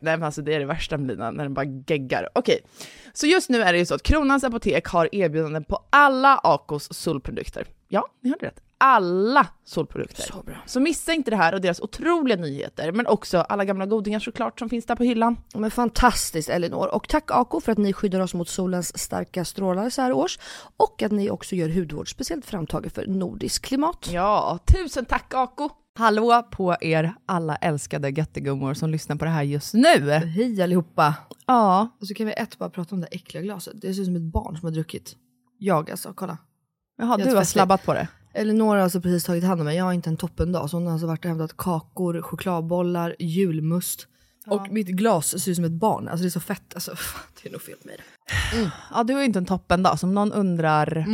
[0.00, 2.28] nej men alltså det är det värsta med Lina, när den bara geggar.
[2.32, 2.60] Okej,
[3.12, 6.94] så just nu är det ju så att Kronans Apotek har erbjudanden på alla Acos
[6.94, 7.66] solprodukter.
[7.88, 8.63] Ja, ni hörde rätt.
[8.78, 10.22] Alla solprodukter.
[10.22, 10.56] Så bra.
[10.66, 14.58] Så missa inte det här och deras otroliga nyheter, men också alla gamla godingar såklart
[14.58, 15.36] som finns där på hyllan.
[15.54, 16.94] Men fantastiskt Elinor.
[16.94, 20.38] Och tack Ako för att ni skyddar oss mot solens starka strålar så här års.
[20.76, 24.08] Och att ni också gör hudvård speciellt framtaget för nordisk klimat.
[24.12, 25.70] Ja, tusen tack Ako!
[25.98, 30.10] Hallå på er alla älskade göttegummor som lyssnar på det här just nu.
[30.10, 31.14] Hej allihopa!
[31.46, 33.80] Ja, Och så kan vi ett bara prata om det äckliga glaset.
[33.80, 35.16] Det ser ut som ett barn som har druckit.
[35.58, 36.38] Jag alltså, kolla.
[36.98, 38.08] Jaha, du har slabbat på det.
[38.34, 39.76] Elinor har alltså precis tagit hand om mig.
[39.76, 44.06] Jag har inte en toppendag så hon har alltså varit och hämtat kakor, chokladbollar, julmust.
[44.46, 46.08] Och mitt glas ser ut som ett barn.
[46.08, 46.74] Alltså det är så fett.
[46.74, 48.02] Alltså, fan, det är nog fel med det.
[48.94, 51.06] Ja, du är inte en toppendag, som någon undrar.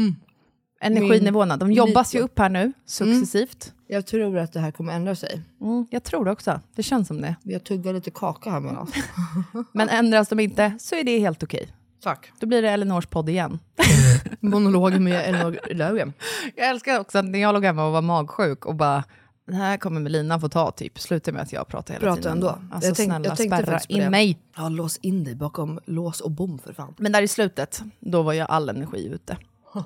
[0.82, 3.72] Energinivåerna, de jobbas ju upp här nu successivt.
[3.86, 5.42] Jag tror att det här kommer ändra sig.
[5.60, 7.36] Mm, jag tror det också, det känns som det.
[7.42, 8.90] Vi har tuggat lite kaka här mellan oss.
[9.72, 11.68] Men ändras de inte så är det helt okej.
[12.02, 12.32] Tack.
[12.40, 13.58] Då blir det Elinors podd igen.
[14.40, 16.12] Monologen med Elinor Löfgren.
[16.56, 19.04] Jag älskar också att när jag låg hemma och var magsjuk och bara
[19.46, 22.32] det här kommer Melina få ta typ, sluta med att jag pratar hela Prata tiden.
[22.32, 22.48] ändå.
[22.72, 24.10] Alltså Jag tänk- snälla jag tänkte spärra in det.
[24.10, 24.38] mig.
[24.56, 26.94] Ja, lås in dig bakom lås och bom för fan.
[26.98, 29.36] Men där i slutet, då var jag all energi ute.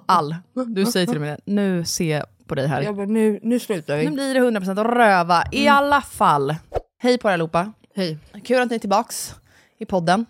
[0.07, 0.37] All.
[0.67, 2.83] Du säger till mig nu ser jag på dig här.
[2.83, 4.05] Jag bara, nu, nu slutar vi.
[4.05, 6.55] Nu blir det 100% röva i alla fall.
[6.99, 7.73] Hej på er allihopa.
[7.95, 8.19] Hej.
[8.45, 9.35] Kul att ni är tillbaks
[9.79, 10.27] i podden.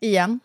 [0.00, 0.40] Igen.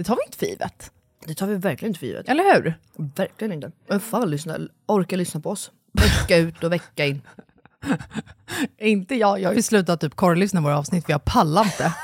[0.00, 0.90] Det tar vi inte för givet.
[1.26, 2.28] Det tar vi verkligen inte för givet.
[2.28, 2.78] Eller hur?
[2.96, 3.72] Verkligen inte.
[3.88, 5.70] Vem fan lyssnar, orkar lyssna på oss?
[5.92, 7.22] Vecka ut och vecka in.
[8.78, 9.40] Inte jag.
[9.40, 11.94] Jag har ju slutat typ korrlyssna våra avsnitt för jag pallar inte.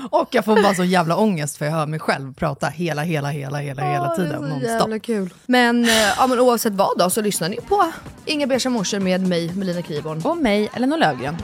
[0.10, 3.30] och jag får bara så jävla ångest för jag hör mig själv prata hela, hela,
[3.30, 4.42] hela, hela, hela tiden.
[4.42, 5.34] Det är så jävla kul.
[5.46, 7.92] Men, eh, ja, men oavsett vad då så lyssnar ni på
[8.24, 10.20] Inga beiga morsor med mig, Melina Kriborn.
[10.24, 11.36] Och mig, Elinor Löfgren.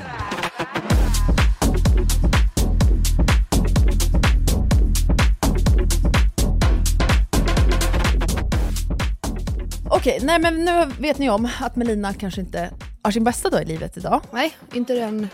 [10.06, 12.70] Okej, nej men nu vet ni om att Melina kanske inte
[13.03, 14.23] har sin bästa dag i livet idag.
[14.32, 15.29] Nej, inte den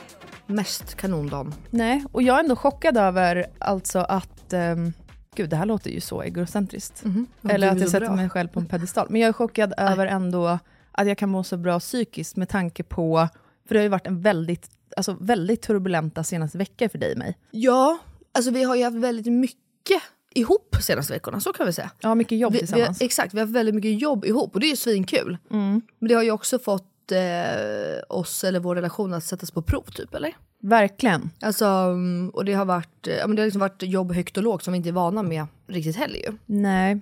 [0.46, 1.54] mest kanondagen.
[1.70, 4.52] Nej, och jag är ändå chockad över alltså att...
[4.52, 4.92] ehm,
[5.34, 7.04] gud, det här låter ju så egocentriskt.
[7.48, 9.06] Eller att jag sätter mig själv på en pedestal.
[9.10, 10.58] Men jag är chockad över ändå
[10.92, 13.28] att jag kan må så bra psykiskt med tanke på...
[13.68, 17.18] För det har ju varit en väldigt, alltså väldigt turbulenta senaste veckor för dig och
[17.18, 17.38] mig.
[17.50, 17.98] Ja,
[18.34, 20.02] alltså vi har ju haft väldigt mycket
[20.34, 21.90] ihop senaste veckorna, så kan vi säga.
[22.00, 23.00] Ja, mycket jobb Vi, vi, tillsammans.
[23.00, 25.38] har- exakt, vi har haft väldigt mycket jobb ihop och det är ju svinkul.
[25.48, 29.82] Men det har ju också fått eh, oss eller vår relation att sättas på prov
[29.82, 30.32] typ, eller?
[30.62, 31.30] Verkligen.
[31.40, 34.42] Alltså, mm, och det har varit, ja, men det har liksom varit jobb högt och
[34.42, 36.32] lågt som vi inte är vana med riktigt heller ju.
[36.46, 37.00] Nej,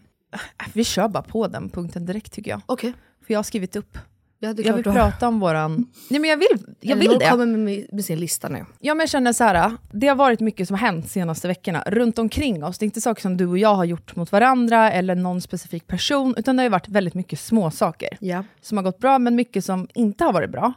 [0.72, 2.60] vi kör bara på den punkten direkt tycker jag.
[2.66, 2.92] Okej.
[3.26, 3.98] För jag har skrivit upp.
[4.42, 5.86] Ja, det är Jag vill prata om våran...
[6.08, 6.48] Nej men jag vill,
[6.80, 7.30] jag vill det.
[7.30, 8.64] kommer med, med sin lista nu.
[8.80, 11.82] Ja, men jag känner så här, det har varit mycket som har hänt senaste veckorna
[11.86, 12.78] runt omkring oss.
[12.78, 15.86] Det är inte saker som du och jag har gjort mot varandra eller någon specifik
[15.86, 18.44] person, utan det har varit väldigt mycket små saker Ja.
[18.60, 20.72] som har gått bra, men mycket som inte har varit bra.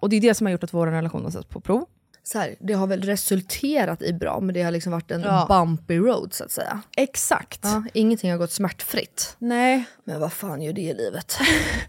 [0.00, 1.84] Och det är det som har gjort att vår relation har satts på prov.
[2.24, 5.46] Så här, det har väl resulterat i bra, men det har liksom varit en Ja.
[5.48, 6.80] bumpy road så att säga.
[6.96, 7.60] Exakt.
[7.62, 9.36] Ja, ingenting har gått smärtfritt.
[9.38, 9.84] Nej.
[10.04, 11.38] Men vad fan gör det i livet?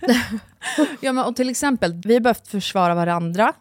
[1.01, 3.53] Ja, men, och till exempel, vi har behövt försvara varandra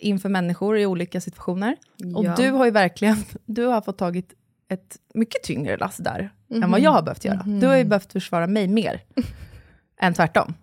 [0.00, 1.76] inför människor i olika situationer.
[2.16, 2.34] Och Ja.
[2.36, 3.16] du har ju verkligen
[3.46, 4.32] du har fått tagit
[4.68, 7.42] ett mycket tyngre lass där än vad jag har behövt göra.
[7.46, 9.02] Du har ju behövt försvara mig mer
[10.00, 10.54] än tvärtom.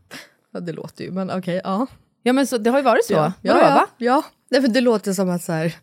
[0.54, 1.88] ja, det låter ju, men okej, ja.
[2.24, 3.14] Ja men så, det har ju varit så.
[3.14, 3.86] Ja, ja, va?
[3.98, 4.24] ja.
[4.54, 5.76] Nej, för det låter som att så här,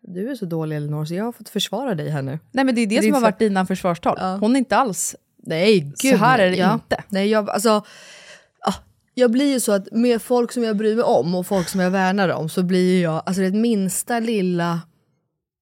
[0.00, 2.38] du är så dålig Elinor så jag har fått försvara dig här nu.
[2.52, 4.38] Nej men det är det, Det är som har varit dina försvarstal.
[4.40, 5.16] Hon är inte alls...
[5.42, 6.12] Nej, gud.
[6.12, 6.74] Så här är det ja.
[6.74, 7.04] inte.
[7.08, 7.70] Nej, jag, alltså,
[8.60, 8.74] ah,
[9.14, 11.80] jag blir ju så att med folk som jag bryr mig om och folk som
[11.80, 14.80] jag värnar om så blir jag, alltså det minsta lilla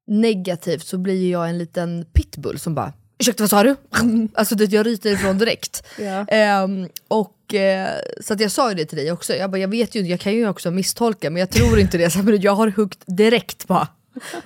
[0.07, 3.77] negativt så blir jag en liten pitbull som bara Ursäkta vad sa du?
[4.35, 5.87] alltså det, jag ryter ifrån direkt.
[5.99, 6.27] Ja.
[6.29, 7.89] Ehm, och, eh,
[8.21, 10.21] så att jag sa ju det till dig också, jag, bara, jag vet ju jag
[10.21, 12.11] kan ju också misstolka men jag tror inte det.
[12.15, 13.89] Så, men jag har huggt direkt bara.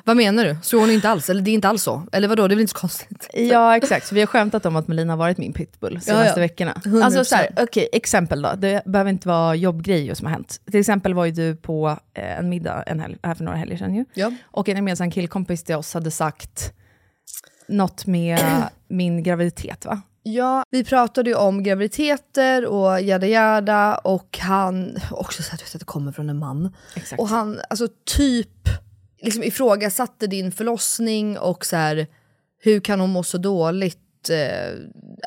[0.04, 0.56] Vad menar du?
[0.62, 1.30] Så hon är inte alls?
[1.30, 2.06] Eller det är inte alls så?
[2.12, 3.28] Eller vadå, det är väl inte så konstigt?
[3.32, 6.26] Ja exakt, så vi har skämtat om att Melina har varit min pitbull senaste Ja,
[6.26, 6.40] ja.
[6.40, 6.72] veckorna.
[6.84, 7.02] 100%.
[7.02, 8.54] Alltså så här, okej, exempel då.
[8.58, 10.60] Det behöver inte vara jobbgrejer som har hänt.
[10.70, 13.76] Till exempel var ju du på eh, en middag en helg, här för några helger
[13.76, 14.04] sedan ju.
[14.14, 14.32] Ja.
[14.44, 16.72] Och en gemensam killkompis till oss hade sagt
[17.68, 20.02] något med min graviditet va?
[20.22, 25.84] Ja, vi pratade ju om graviditeter och jada jada och han, också så att, det
[25.84, 26.74] kommer från en man.
[26.94, 27.20] Exakt.
[27.20, 28.68] Och han alltså typ
[29.20, 32.06] liksom ifrågasatte din förlossning och så här,
[32.60, 33.98] hur kan hon må så dåligt?
[34.30, 34.36] Eh,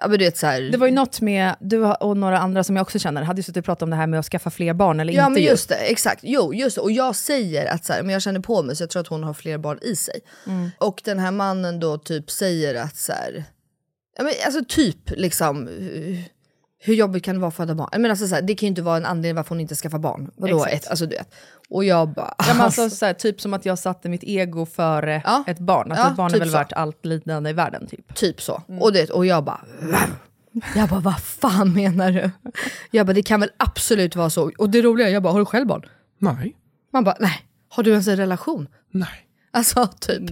[0.01, 2.63] ja, men du vet, så här, Det var ju något med, du och några andra
[2.63, 4.49] som jag också känner, hade ju suttit och pratat om det här med att skaffa
[4.49, 5.47] fler barn eller Ja inte men ju.
[5.49, 6.19] just det, exakt.
[6.23, 6.81] Jo just det.
[6.81, 9.07] Och jag säger att så här, men jag känner på mig så jag tror att
[9.07, 10.19] hon har fler barn i sig.
[10.77, 13.43] Och den här mannen då typ säger att så här,
[14.17, 15.69] ja, men alltså typ liksom
[16.83, 17.89] hur- jobbigt kan det vara att föda barn?
[17.91, 19.99] Menar, alltså, så här, det kan ju inte vara en anledning varför hon inte skaffar
[19.99, 20.31] barn.
[20.35, 20.87] Vadå ett?
[20.87, 21.33] Alltså du vet.
[21.69, 22.33] Och jag bara...
[22.37, 25.43] Ja, men alltså, så här, typ som att jag satte mitt ego före Ja.
[25.47, 25.91] ett barn.
[25.91, 26.57] Att Ja, ett barn typ är väl så.
[26.57, 28.15] värt allt lidande i världen typ.
[28.15, 28.61] Typ så.
[28.79, 29.61] Och, det, och jag bara...
[30.75, 32.31] Jag bara, vad fan menar du?
[32.91, 34.51] Jag bara, det kan väl absolut vara så.
[34.57, 35.85] Och det roliga, är, jag bara, har du själv barn?
[36.19, 36.55] Nej.
[36.93, 37.41] Man bara, nej.
[37.69, 38.67] Har du ens en relation?
[38.91, 39.09] Nej.
[39.57, 40.23] Alltså typ.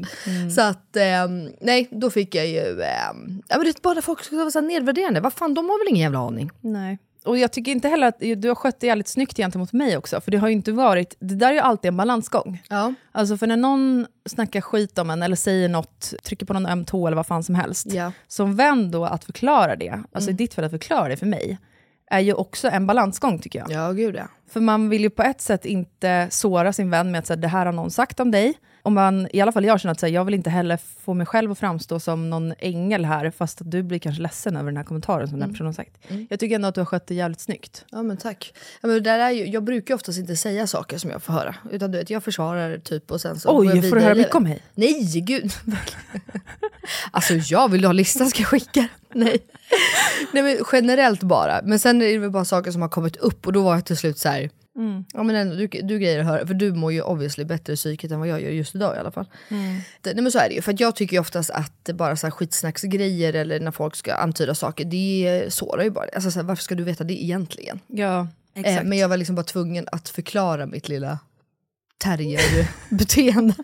[0.55, 2.81] Så att, ehm, nej, då fick jag ju...
[2.81, 5.19] ehm, ja men det är bara folk ska vara så nedvärderande.
[5.21, 6.51] Vad fan, de har väl ingen jävla aning?
[6.61, 6.97] Nej.
[7.25, 10.21] Och jag tycker inte heller att du har skött det jävligt snyggt gentemot mig också,
[10.21, 12.63] för det har ju inte varit, det där är ju alltid en balansgång.
[12.69, 12.93] Ja.
[13.11, 16.85] Alltså för när någon snackar skit om en eller säger något, trycker på någon öm
[16.85, 18.11] tå eller vad fan som helst, Ja.
[18.27, 21.57] som vän då att förklara det, alltså i ditt fall att förklara det för mig,
[22.11, 23.71] är ju också en balansgång tycker jag.
[23.71, 24.27] Ja, gud ja.
[24.51, 27.47] För man vill ju på ett sätt inte såra sin vän med att säga det
[27.47, 28.53] här har någon sagt om dig.
[28.89, 31.25] Och man, i alla fall jag känner att här, jag vill inte heller få mig
[31.25, 34.77] själv att framstå som någon ängel här, fast att du blir kanske ledsen över den
[34.77, 35.97] här kommentaren som den personen har sagt.
[36.29, 37.85] Jag tycker ändå att du har skött det jävligt snyggt.
[37.91, 38.53] Ja men tack.
[38.81, 41.55] Ja, men där är ju, jag brukar oftast inte säga saker som jag får höra.
[41.71, 44.15] Utan du vet, jag försvarar typ och sen så går jag Oj, får du höra
[44.15, 44.63] mycket om mig?
[44.75, 45.51] Nej, gud.
[47.11, 49.37] alltså jag vill ha listan ska jag skicka Nej.
[50.33, 51.61] Nej men generellt bara.
[51.63, 53.85] Men sen är det väl bara saker som har kommit upp och då var jag
[53.85, 54.49] till slut så här.
[55.13, 58.11] Ja men ändå, du, du grejer att höra, för du mår ju obviously bättre psykiskt
[58.11, 59.25] än vad jag gör just idag i alla fall.
[60.01, 62.15] Det, nej men så är det ju, för att jag tycker ju oftast att bara
[62.15, 66.05] så här skitsnacksgrejer eller när folk ska antyda saker, det sårar ju bara.
[66.15, 67.79] Alltså så här, varför ska du veta det egentligen?
[67.87, 71.19] Ja, Eh, men jag var liksom bara tvungen att förklara mitt lilla
[71.97, 73.55] terrierbeteende.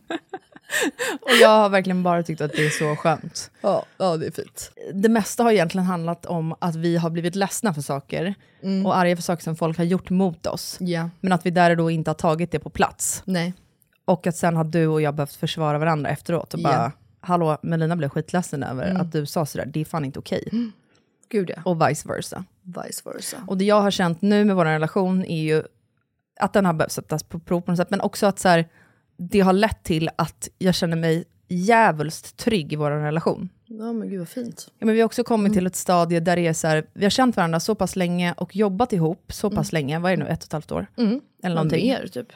[1.21, 3.51] Och jag har verkligen bara tyckt att det är så skönt.
[3.61, 4.71] ja, ja, det är fint.
[4.93, 8.35] Det mesta har egentligen handlat om att vi har blivit ledsna för saker
[8.85, 10.77] och arga för saker som folk har gjort mot oss.
[10.79, 13.21] Ja, Men att vi där och då inte har tagit det på plats.
[13.25, 13.53] nej.
[14.07, 17.95] Och att sen har du och jag behövt försvara varandra efteråt och bara, hallå, Melina
[17.95, 20.49] blev skitledsen över att du sa sådär, det är fan inte okej.
[21.29, 21.61] Gud ja.
[21.65, 22.45] Och vice versa.
[22.61, 23.37] vice versa.
[23.47, 25.63] Och det jag har känt nu med vår relation är ju
[26.39, 28.67] att den har behövt sättas på prov på något sätt, men också att så här,
[29.17, 33.49] det har lett till att jag känner mig djävulskt trygg i vår relation.
[33.67, 34.67] Ja men gud vad fint.
[34.79, 37.05] Ja, men vi har också kommit till ett stadie där det är så här, vi
[37.05, 40.23] har känt varandra så pass länge och jobbat ihop så pass länge, vad är det
[40.23, 40.87] nu, ett och ett halvt år?
[40.97, 41.21] Mm.
[41.43, 42.27] Eller Någonting mer typ.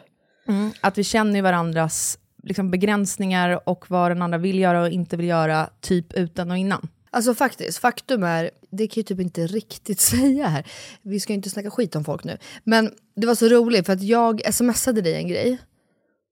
[0.82, 5.28] Att vi känner varandras liksom, begränsningar och vad den andra vill göra och inte vill
[5.28, 6.88] göra, typ utan och innan.
[7.12, 10.66] Alltså faktiskt, faktum är, det kan jag typ inte riktigt säga här.
[11.02, 12.38] Vi ska ju inte snacka skit om folk nu.
[12.64, 15.58] Men det var så roligt för att jag smsade dig en grej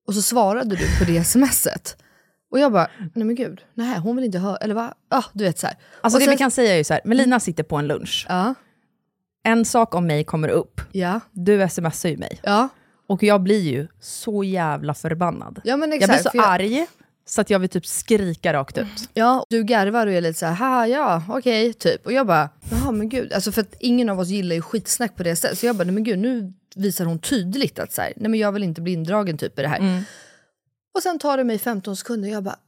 [0.07, 1.97] och så svarade du på det smset.
[2.51, 4.93] Och jag bara, nej men gud, nej hon vill inte höra, eller va?
[5.09, 5.75] Ja, du vet så här.
[6.01, 7.87] Alltså och det sen- vi kan säga är ju så här, Melina sitter på en
[7.87, 8.25] lunch.
[8.29, 8.53] Ja,
[9.43, 12.39] En sak om mig kommer upp, ja, du smsar ju mig.
[12.43, 12.69] ja.
[13.09, 15.61] Och jag blir ju så jävla förbannad.
[15.63, 16.21] Ja men Jag exakt.
[16.21, 16.85] blir så jag- arg
[17.25, 19.09] så att jag vill typ skrika rakt ut.
[19.13, 22.05] Ja, du garvar och är lite så här, ja, okej, typ.
[22.05, 25.15] Och jag bara, jaha men gud, alltså för att ingen av oss gillar ju skitsnack
[25.15, 25.59] på det sättet.
[25.59, 28.39] Så jag bara, nej men gud, nu visar hon tydligt att så här, nej men
[28.39, 30.03] jag vill inte bli indragen typ i det här.
[30.95, 32.59] Och sen tar det mig 15 sekunder och jag bara,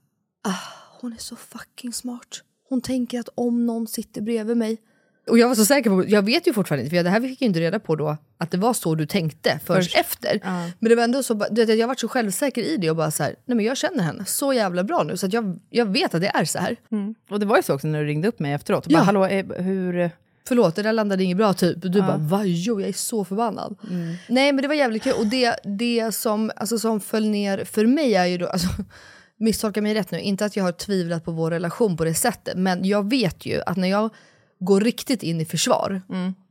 [0.44, 0.54] ah,
[1.02, 2.42] hon är så fucking smart.
[2.70, 4.78] Hon tänker att om någon sitter bredvid mig.
[5.30, 7.42] Och jag var så säker på, jag vet ju fortfarande inte, för det här fick
[7.42, 10.40] jag inte reda på då, att det var så du tänkte först, efter.
[10.80, 13.12] Men det var ändå så, du vet, jag var så självsäker i det och bara
[13.12, 15.86] så här, nej men jag känner henne så jävla bra nu så att jag, jag
[15.86, 16.76] vet att det är så här.
[17.30, 18.86] Och det var ju så också när du ringde upp mig efteråt.
[18.86, 19.04] Och bara, Ja.
[19.04, 20.12] Hallå, eh, hur...
[20.50, 21.84] Förlåt, det där landade inget bra typ.
[21.86, 22.42] Och du bara, va?
[22.46, 23.76] Jo, jag är så förbannad.
[24.28, 25.14] Nej men det var jävligt kul.
[25.18, 28.68] Och det, det som, alltså, som föll ner för mig är ju då, alltså,
[29.38, 32.58] misstolka mig rätt nu, inte att jag har tvivlat på vår relation på det sättet.
[32.58, 34.10] Men jag vet ju att när jag
[34.60, 36.02] går riktigt in i försvar,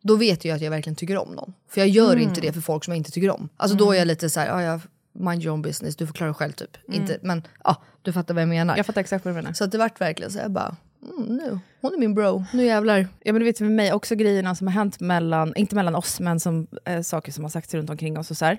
[0.03, 1.53] då vet jag att jag verkligen tycker om någon.
[1.71, 3.49] För jag gör inte det för folk som jag inte tycker om.
[3.57, 4.81] Alltså då är jag lite så här, ja, jag
[5.21, 6.77] mind your own business, du får klara själv typ.
[6.93, 8.77] Inte, men ja, du fattar vad jag menar.
[8.77, 9.53] Jag fattar exakt vad du menar.
[9.53, 12.65] Så att det vart verkligen så jag bara, mm, nu, hon är min bro, nu
[12.65, 13.09] jävlar.
[13.23, 16.21] Ja men du vet med mig också grejerna som har hänt mellan, inte mellan oss,
[16.21, 18.59] men som, eh, saker som har sagts runt omkring oss och så här.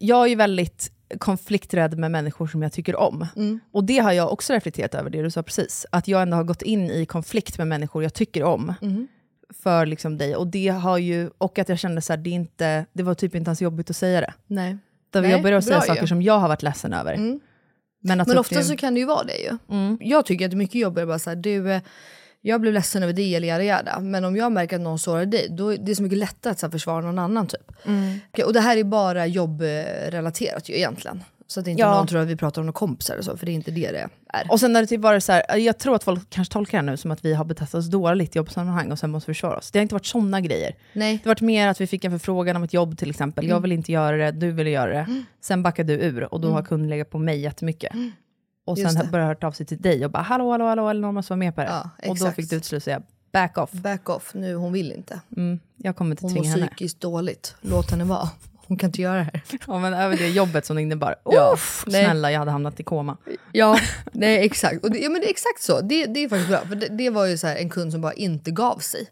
[0.00, 3.26] Jag är ju väldigt konflikträdd med människor som jag tycker om.
[3.72, 5.86] Och det har jag också reflekterat över, det du sa precis.
[5.92, 8.74] Att jag ändå har gått in i konflikt med människor jag tycker om.
[9.62, 10.36] För liksom dig.
[10.36, 13.34] Och det har ju, och att jag kände så här, det, inte, det var typ
[13.34, 14.34] inte ens jobbigt att säga det.
[14.46, 14.78] Nej.
[15.10, 15.86] Där Nej, jag började säga ju.
[15.86, 17.38] saker som jag har varit ledsen över.
[18.00, 19.56] Men, Men så ofta så kan det ju vara det ju.
[20.00, 21.82] Jag tycker att det är mycket jobbigare bara såhär, du, eh,
[22.40, 24.00] jag blev ledsen över det eller jada jada.
[24.00, 26.58] Men om jag märker att någon sårar dig, då är det så mycket lättare att
[26.58, 27.72] så här, försvara någon annan typ.
[28.32, 31.22] Okej, Och det här är bara jobbrelaterat ju egentligen.
[31.48, 31.94] Så att inte Ja.
[31.94, 33.90] någon tror att vi pratar om några kompisar eller så, för det är inte det
[33.92, 34.50] det är.
[34.50, 36.82] Och sen när det typ varit så här, jag tror att folk kanske tolkar det
[36.90, 39.70] nu som att vi har betett oss dåligt i jobbsammanhang och sen måste försvara oss.
[39.70, 40.74] Det har inte varit sådana grejer.
[40.92, 41.12] Nej.
[41.16, 43.48] Det har varit mer att vi fick en förfrågan om ett jobb till exempel.
[43.48, 45.24] Jag vill inte göra det, du ville göra det.
[45.40, 47.92] Sen backade du ur och då har kunden legat på mig jättemycket.
[48.66, 49.10] Och Just sen det.
[49.10, 51.38] började hört av sig till dig och bara hallå, hallå, hallå, eller någon måste vara
[51.38, 51.66] med på det.
[51.66, 53.72] Ja, och då fick du till slut säga back off.
[53.72, 55.20] Back off, nu hon vill inte.
[55.36, 56.66] Mm, jag kommer inte Hon mår tvinga henne.
[56.66, 58.28] psykiskt dåligt, låt henne vara.
[58.68, 59.42] Hon kan inte göra det här.
[59.66, 61.16] Ja, men över det jobbet som det innebar.
[61.24, 62.04] Ja, Uff, nej.
[62.04, 63.16] snälla, jag hade hamnat i koma.
[63.52, 63.78] Ja,
[64.12, 64.84] nej exakt.
[64.84, 65.80] Och det, ja, men det är exakt så.
[65.80, 66.60] Det, det är faktiskt bra.
[66.60, 69.06] För det, det var ju så en kund som bara inte gav sig.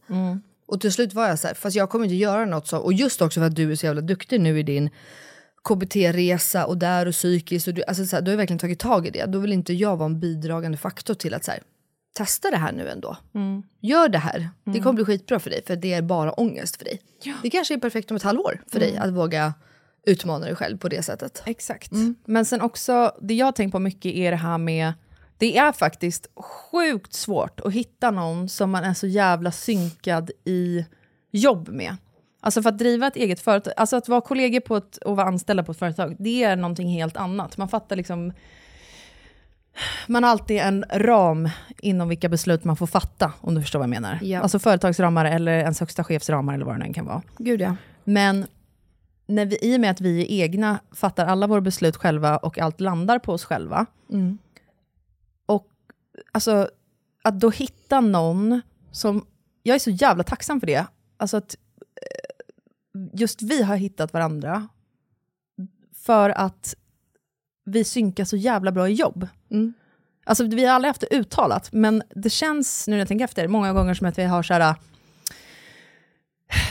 [0.66, 2.78] Och till slut var jag så här, fast jag kommer inte göra något så.
[2.78, 4.90] Och just också för att du är så jävla duktig nu i din
[5.68, 7.68] KBT-resa och där och psykiskt.
[7.68, 9.26] Och du, alltså så här, du har verkligen tagit tag i det.
[9.26, 11.61] Då vill inte jag vara en bidragande faktor till att så här,
[12.14, 13.16] testa det här nu ändå.
[13.80, 14.50] Gör det här.
[14.64, 17.00] Det kommer bli skitbra för dig för det är bara ångest för dig.
[17.42, 19.54] Det kanske är perfekt om ett halvår för dig att våga
[20.06, 21.42] utmana dig själv på det sättet.
[21.47, 21.90] Exakt.
[22.25, 24.92] Men sen också, det jag har tänkt på mycket är det här med,
[25.38, 30.85] det är faktiskt sjukt svårt att hitta någon som man är så jävla synkad i
[31.30, 31.97] jobb med.
[32.40, 35.26] Alltså för att driva ett eget företag, alltså att vara kollegor på ett, och vara
[35.26, 37.56] anställda på ett företag, det är någonting helt annat.
[37.56, 38.33] Man fattar liksom,
[40.07, 43.87] man har alltid en ram inom vilka beslut man får fatta, om du förstår vad
[43.87, 44.19] jag menar.
[44.23, 44.40] Ja.
[44.40, 47.23] Alltså företagsramar eller ens högsta chefsramar eller vad det än kan vara.
[47.38, 47.76] Gud ja.
[48.04, 48.47] Men
[49.26, 52.59] när vi, i och med att vi är egna, fattar alla våra beslut själva och
[52.59, 53.87] allt landar på oss själva.
[55.47, 55.66] Och
[56.33, 56.69] alltså,
[57.23, 59.26] att då hitta någon som,
[59.62, 61.57] jag är så jävla tacksam för det, alltså att
[62.02, 64.69] eh, just vi har hittat varandra
[65.95, 66.75] för att
[67.64, 69.28] vi synkar så jävla bra i jobb.
[70.26, 73.49] Alltså vi har aldrig haft det uttalat, men det känns, nu när jag tänker efter,
[73.49, 74.75] många gånger som att vi har så här,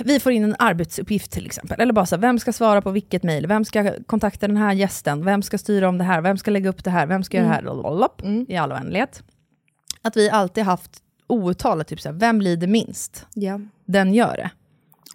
[0.05, 2.91] vi får in en arbetsuppgift till exempel, eller bara så här, vem ska svara på
[2.91, 6.37] vilket mejl, vem ska kontakta den här gästen, vem ska styra om det här, vem
[6.37, 9.23] ska lägga upp det här, vem ska göra det här, lalalap, i all oändlighet.
[10.01, 10.91] Att vi alltid haft
[11.27, 13.25] outtalat, typ så här, vem lider minst?
[13.33, 13.61] Ja.
[13.85, 14.49] Den gör det.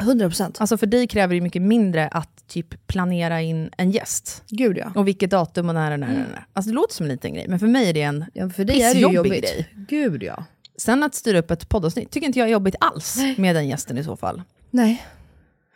[0.00, 0.61] 100 procent.
[0.61, 4.43] Alltså för dig kräver det mycket mindre att typ planera in en gäst.
[4.49, 4.93] Gud ja.
[4.95, 6.47] Och vilket datum och när, när, när, när.
[6.52, 8.64] Alltså det låter som en liten grej, men för mig är det en ja för
[8.64, 9.33] dig är det jobbigt.
[9.33, 9.69] grej.
[9.88, 10.45] Gud ja.
[10.76, 13.99] Sen att styra upp ett poddavsnitt tycker inte jag är jobbigt alls med den gästen
[13.99, 14.43] i så fall.
[14.71, 15.05] Nej.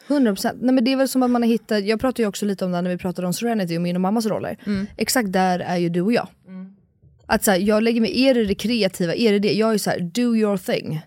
[0.09, 0.59] 100%.
[0.61, 2.65] Nej men det är väl som att man har hittat, jag pratade ju också lite
[2.65, 4.57] om det när vi pratade om Serenity och min och mammas roller.
[4.97, 6.29] Exakt där är ju du och jag.
[7.27, 9.53] Att så här, jag lägger mig, är det det kreativa, är det det?
[9.53, 11.01] Jag är så här, do your thing.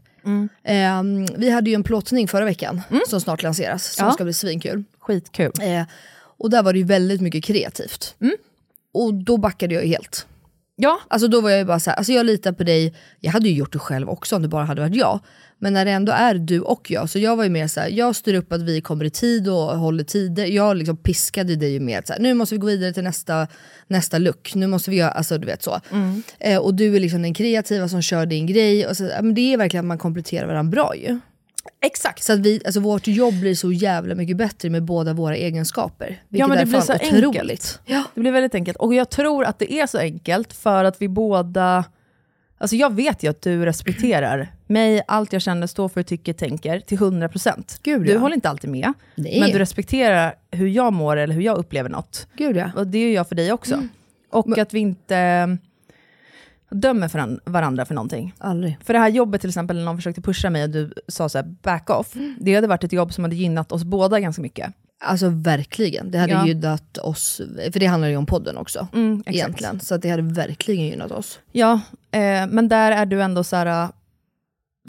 [0.63, 4.11] Ehm, vi hade ju en plåtning förra veckan som snart lanseras, som Ja.
[4.11, 4.83] ska bli svinkul.
[4.99, 5.51] Skitkul.
[5.61, 5.83] Eh,
[6.37, 8.15] och där var det ju väldigt mycket kreativt.
[8.93, 10.27] Och då backade jag ju helt.
[10.77, 13.31] Ja, Alltså då var jag ju bara så här, alltså jag litar på dig, jag
[13.31, 15.19] hade ju gjort det själv också om det bara hade varit jag.
[15.59, 17.89] Men när det ändå är du och jag, så jag var ju mer så här,
[17.89, 20.45] jag styr upp att vi kommer i tid och håller tider.
[20.45, 23.47] Jag liksom piskade dig ju mer så här, nu måste vi gå vidare till nästa,
[23.87, 25.79] nästa look, nu måste vi göra, alltså du vet så.
[26.39, 28.87] Eh, och du är liksom den kreativa som kör din grej.
[28.87, 31.19] Och så, men det är verkligen att man kompletterar varandra bra ju.
[31.81, 32.23] Exakt.
[32.23, 36.07] Så att vi, alltså vårt jobb blir så jävla mycket bättre med båda våra egenskaper.
[36.07, 37.79] Vilket Ja men det är blir så otroligt.
[37.85, 38.09] enkelt.
[38.13, 38.77] Det blir väldigt enkelt.
[38.77, 41.85] Och jag tror att det är så enkelt för att vi båda...
[42.57, 46.79] Alltså jag vet ju att du respekterar mig, allt jag känner, står för, tycker, tänker
[46.79, 47.79] till 100%.
[47.83, 48.19] Gud, du ja.
[48.19, 49.39] håller inte alltid med, Nej.
[49.39, 52.27] men du respekterar hur jag mår eller hur jag upplever något.
[52.37, 52.71] Gud ja.
[52.75, 53.87] Och det är jag för dig också.
[54.31, 55.57] Och att vi inte
[56.69, 58.33] dömer för an- varandra för någonting.
[58.37, 58.77] Aldrig.
[58.83, 61.37] För det här jobbet till exempel, när någon försökte pusha mig och du sa så
[61.37, 64.73] här, back off, det hade varit ett jobb som hade gynnat oss båda ganska mycket.
[65.03, 66.47] Alltså verkligen, det hade Ja.
[66.47, 67.41] gynnat oss,
[67.73, 68.87] för det handlar ju om podden också.
[68.93, 69.79] Mm, egentligen.
[69.79, 71.39] Så det hade verkligen gynnat oss.
[71.51, 71.73] Ja,
[72.11, 73.89] eh, men där är du ändå så här, äh,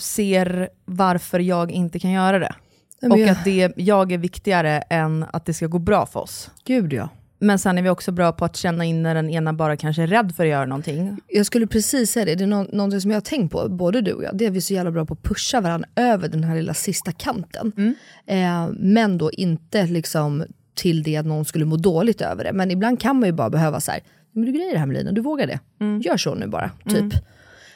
[0.00, 2.54] ser varför jag inte kan göra det.
[3.02, 6.20] Men och jag- att det, jag är viktigare än att det ska gå bra för
[6.20, 6.50] oss.
[6.64, 7.08] Gud ja.
[7.38, 10.02] Men sen är vi också bra på att känna in när den ena bara kanske
[10.02, 11.16] är rädd för att göra någonting.
[11.26, 14.00] Jag skulle precis säga det, det är nå- någonting som jag har tänkt på, både
[14.00, 15.88] du och jag, det är att vi är så jävla bra på att pusha varandra
[15.96, 17.72] över den här lilla sista kanten.
[17.76, 17.94] Mm.
[18.26, 22.52] Eh, men då inte liksom till det att någon skulle må dåligt över det.
[22.52, 24.00] Men ibland kan man ju bara behöva så här,
[24.32, 25.60] men du grejer det här med Lina, du vågar det.
[25.80, 26.00] Mm.
[26.00, 27.14] Gör så nu bara, typ.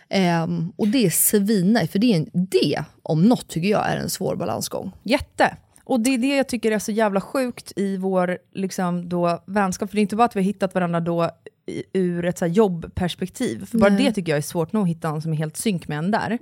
[0.08, 3.96] Ehm, och det är svinnice, för det, är en, det om något tycker jag är
[3.96, 4.92] en svår balansgång.
[5.02, 5.56] Jätte!
[5.90, 9.90] Och det är det jag tycker är så jävla sjukt i vår liksom, då, vänskap.
[9.90, 11.30] För det är inte bara att vi har hittat varandra då
[11.66, 13.66] i, ur ett så jobbperspektiv.
[13.66, 15.88] För bara det tycker jag är svårt nog att hitta någon som är helt synk
[15.88, 16.38] med en där.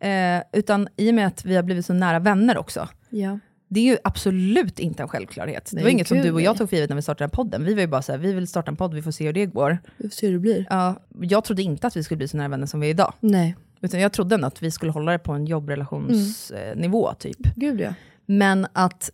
[0.00, 2.88] Eh, utan i och med att vi har blivit så nära vänner också.
[3.10, 3.38] Ja.
[3.68, 5.46] Det är ju absolut inte en självklart.
[5.46, 7.30] det Nej, var inget som du och jag tog för givet när vi startade den
[7.30, 7.64] podden.
[7.64, 9.32] Vi var ju bara så här, vi vill starta en podd, vi får se hur
[9.32, 9.78] det går.
[9.96, 10.66] Vi får se hur det blir.
[10.70, 13.12] Ja, jag trodde inte att vi skulle bli så nära vänner som vi är idag.
[13.20, 17.38] Nej, Utan jag trodde ändå att vi skulle hålla det på en jobbrelationsnivå typ.
[17.56, 17.94] gud ja.
[18.30, 19.10] Men att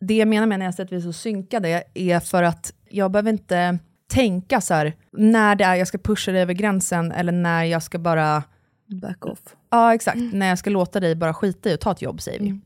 [0.00, 2.72] det jag menar med när jag säger att vi är så synkade är för att
[2.88, 7.12] jag behöver inte tänka så här, när det är jag ska pusha dig över gränsen
[7.12, 8.42] eller när jag ska bara,
[8.86, 9.38] Back off.
[9.70, 12.40] ja exakt, när jag ska låta dig bara skita i och ta ett jobb säger
[12.40, 12.60] vi.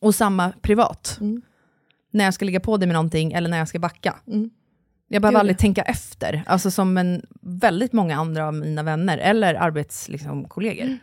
[0.00, 1.18] Och samma privat.
[2.10, 4.16] När jag ska ligga på dig med någonting eller när jag ska backa.
[5.08, 9.18] Jag behöver Gud, aldrig tänka efter, alltså som en, väldigt många andra av mina vänner
[9.18, 10.84] eller arbetskollegor.
[10.84, 10.98] Liksom.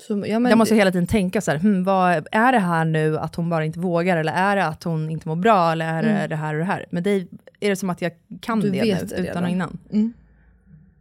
[0.00, 2.84] Så, ja, men, Jag måste hela tiden tänka så här, hmm, vad, är det här
[2.84, 5.86] nu att hon bara inte vågar, eller är det att hon inte mår bra, eller
[5.86, 6.86] är det det här och det här?
[6.90, 7.28] Men dig
[7.60, 9.78] är det som att jag kan Du det nu, det utan och innan.
[9.92, 10.12] Mm.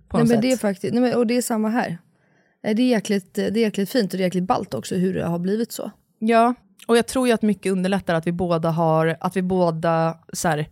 [0.08, 0.62] På nej, något men det är sätt.
[0.62, 1.98] faktiskt, nej, men, och det är samma här.
[2.64, 5.14] Eh, Det är, jäkligt, det är jäkligt fint och det är jäkligt ballt också hur
[5.14, 5.92] det har blivit så.
[6.20, 6.54] Ja,
[6.88, 10.48] och jag tror ju att mycket underlättar att vi båda har, att vi båda så
[10.48, 10.68] här,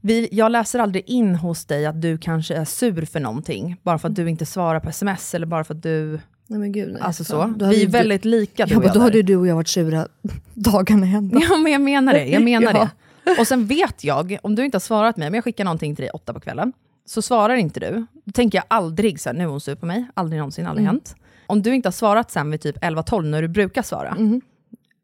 [0.00, 3.98] vi, jag läser aldrig in hos dig att du kanske är sur för någonting, bara
[3.98, 6.92] för att du inte svarar på sms, eller bara för att du, Nej men gud.
[6.92, 7.54] Nej, alltså så.
[7.58, 10.06] Vi är väldigt lika du Ja, och jag då hade du och jag varit sura
[10.54, 11.40] dagarna ända.
[11.50, 12.88] Ja men jag menar det, jag menar Ja.
[13.24, 13.40] det.
[13.40, 16.02] Och sen vet jag, om du inte har svarat mig, om jag skickar någonting till
[16.02, 16.72] dig åtta på kvällen,
[17.06, 19.86] så svarar inte du, då tänker jag aldrig så här, nu är hon sur på
[19.86, 20.94] mig, aldrig någonsin, aldrig Mm.
[20.94, 21.14] hänt.
[21.46, 24.40] Om du inte har svarat sen vid typ 11-12 när du brukar svara, Mm.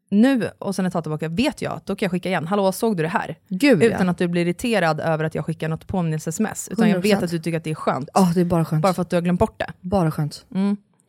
[0.09, 2.71] nu och sen ett tag tillbaka vet jag att då kan jag skicka igen, hallå
[2.71, 3.35] såg du det här?
[3.49, 4.11] Gud Utan ja.
[4.11, 7.01] att du blir irriterad över att jag skickar något påminnelse-sms, utan jag 100%.
[7.03, 8.81] vet att du tycker att det är skönt, Ja, det är bara skönt.
[8.83, 9.73] bara för att du har glömt bort det.
[9.81, 10.45] Bara skönt.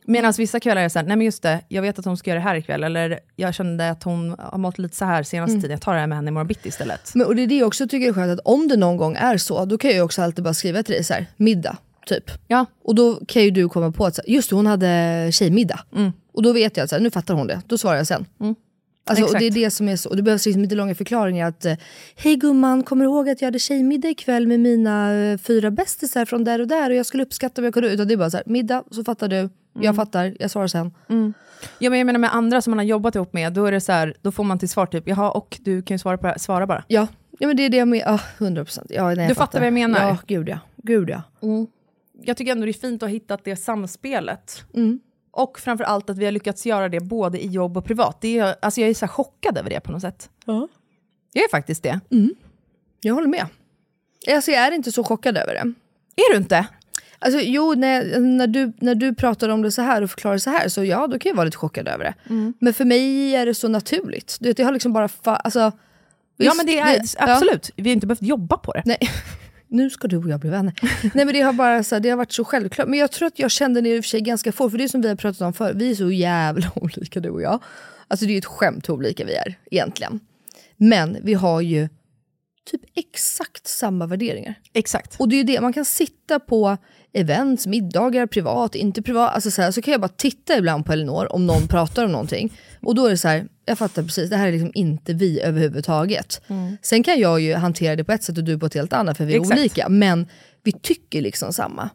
[0.05, 2.29] Medan vissa kvällar är det såhär, nej men just det, jag vet att hon ska
[2.29, 5.51] göra det här ikväll, eller jag kände att hon har mått lite så här senaste
[5.51, 5.61] Mm.
[5.61, 7.15] tiden, jag tar det här med henne imorgon bitti istället.
[7.15, 9.15] Men, och det är det jag också tycker är skönt, att om det någon gång
[9.15, 11.77] är så, då kan jag ju också alltid bara skriva till dig så här, middag,
[12.05, 12.31] typ.
[12.47, 15.29] Ja, Och då kan ju du komma på att så här, just det, hon hade
[15.31, 15.79] tjejmiddag.
[16.33, 18.25] Och då vet jag att så här, nu fattar hon det, då svarar jag sen.
[19.05, 21.47] Alltså, och det är det som är så, och det behövs liksom inte långa förklaringar
[21.47, 21.73] att eh,
[22.15, 26.25] Hej gumman, kommer du ihåg att jag hade tjejmiddag ikväll med mina eh, fyra bästisar
[26.25, 28.29] från där och där och jag skulle uppskatta om jag kunde, utan det är bara
[28.29, 30.93] så här, middag, så fattar du, jag fattar, jag svarar sen.
[31.79, 33.81] Ja, men jag menar med andra som man har jobbat ihop med, då är det
[33.81, 36.27] så här, då får man till svar typ, jaha och du kan ju svara på
[36.27, 36.83] det svara bara.
[36.87, 37.07] Ja,
[37.39, 38.85] ja men det är det jag menar, ja, 100%.
[38.89, 39.99] Ja, nej, Du fattar vad jag menar?
[39.99, 40.59] Ja, gud ja.
[40.75, 41.21] Gud ja.
[42.23, 44.63] Jag tycker ändå det är fint att ha hittat det samspelet.
[45.31, 48.21] Och framför allt att vi har lyckats göra det både i jobb och privat.
[48.21, 50.29] Det är, alltså jag är så chockad över det på något sätt.
[51.33, 51.99] Jag är faktiskt det.
[53.01, 53.45] Jag håller med.
[54.35, 55.73] Alltså jag är inte så chockad över det.
[56.15, 56.67] Är du inte?
[57.23, 60.49] Alltså jo, när, när, du, när du pratar om det så här och förklarar så
[60.49, 62.13] här, så ja, då kan jag vara lite chockad över det.
[62.29, 62.53] Mm.
[62.59, 64.37] Men för mig är det så naturligt.
[64.39, 65.07] Du vet, jag har liksom bara...
[65.07, 65.71] Fa- alltså, ja
[66.37, 67.33] visst, men det är ja.
[67.33, 68.83] absolut, vi har inte behövt jobba på det.
[68.85, 68.97] Nej.
[69.73, 70.73] Nu ska du och jag bli vänner.
[71.13, 72.87] Nej men det har bara så här, det har varit så självklart.
[72.87, 74.83] Men jag tror att jag kände det i och för sig ganska få, för det
[74.83, 77.63] är som vi har pratat om förr, vi är så jävla olika du och jag.
[78.07, 80.19] Alltså det är ju ett skämt hur olika vi är egentligen.
[80.77, 81.89] Men vi har ju
[82.71, 84.55] typ exakt samma värderingar.
[84.73, 85.15] Exakt.
[85.19, 86.77] Och det är ju det, man kan sitta på
[87.13, 89.33] events, middagar, privat, inte privat.
[89.35, 92.11] Alltså så, här, så kan jag bara titta ibland på Elinor om någon pratar om
[92.11, 92.53] någonting.
[92.81, 95.41] Och då är det så här, jag fattar precis, det här är liksom inte vi
[95.41, 96.41] överhuvudtaget.
[96.81, 99.17] Sen kan jag ju hantera det på ett sätt och du på ett helt annat
[99.17, 99.59] för vi är Exakt.
[99.59, 99.89] olika.
[99.89, 100.27] Men
[100.63, 101.89] vi tycker liksom samma.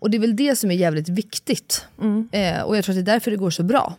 [0.00, 1.86] Och det är väl det som är jävligt viktigt.
[2.32, 3.94] Eh, och jag tror att det är därför det går så bra.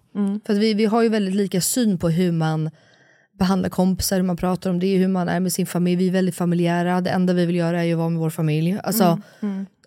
[0.45, 2.69] För att vi, vi har ju väldigt lika syn på hur man
[3.39, 5.95] behandlar kompisar, hur man pratar om det, hur man är med sin familj.
[5.95, 8.29] Vi är väldigt familjära, det enda vi vill göra är ju att vara med vår
[8.29, 8.79] familj.
[8.83, 9.21] Alltså,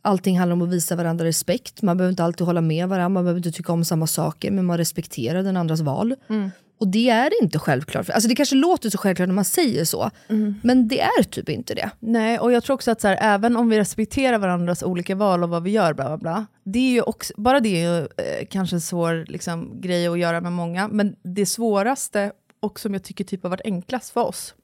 [0.04, 1.82] Allting handlar om att visa varandra respekt.
[1.82, 4.64] Man behöver inte alltid hålla med varandra, man behöver inte tycka om samma saker, men
[4.64, 6.14] man respekterar den andras val.
[6.80, 8.10] Och det är inte självklart.
[8.10, 10.10] Alltså det kanske låter så självklart när man säger så,
[10.62, 11.90] men det är typ inte det.
[12.00, 15.42] Nej, och jag tror också att så här, även om vi respekterar varandras olika val
[15.42, 17.98] och vad vi gör, bla bla bla, det är ju också, bara det är ju
[18.00, 22.92] eh, kanske en svår liksom, grej att göra med många, men det svåraste, och som
[22.92, 24.54] jag tycker typ har varit enklast för oss,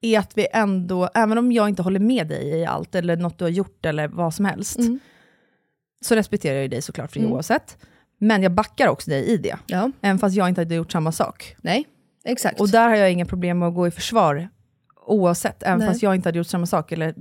[0.00, 3.38] är att vi ändå, även om jag inte håller med dig i allt, eller något
[3.38, 4.78] du har gjort, eller vad som helst,
[6.04, 7.76] så respekterar jag dig såklart för det oavsett,
[8.18, 11.12] men jag backar också dig i det, Ja, även fast jag inte hade gjort samma
[11.12, 11.56] sak.
[11.62, 11.86] nej,
[12.24, 12.60] exakt.
[12.60, 14.48] Och där har jag inga problem med att gå i försvar,
[15.06, 15.88] oavsett, även Nej.
[15.88, 16.92] fast jag inte hade gjort samma sak.
[16.92, 17.14] Eller,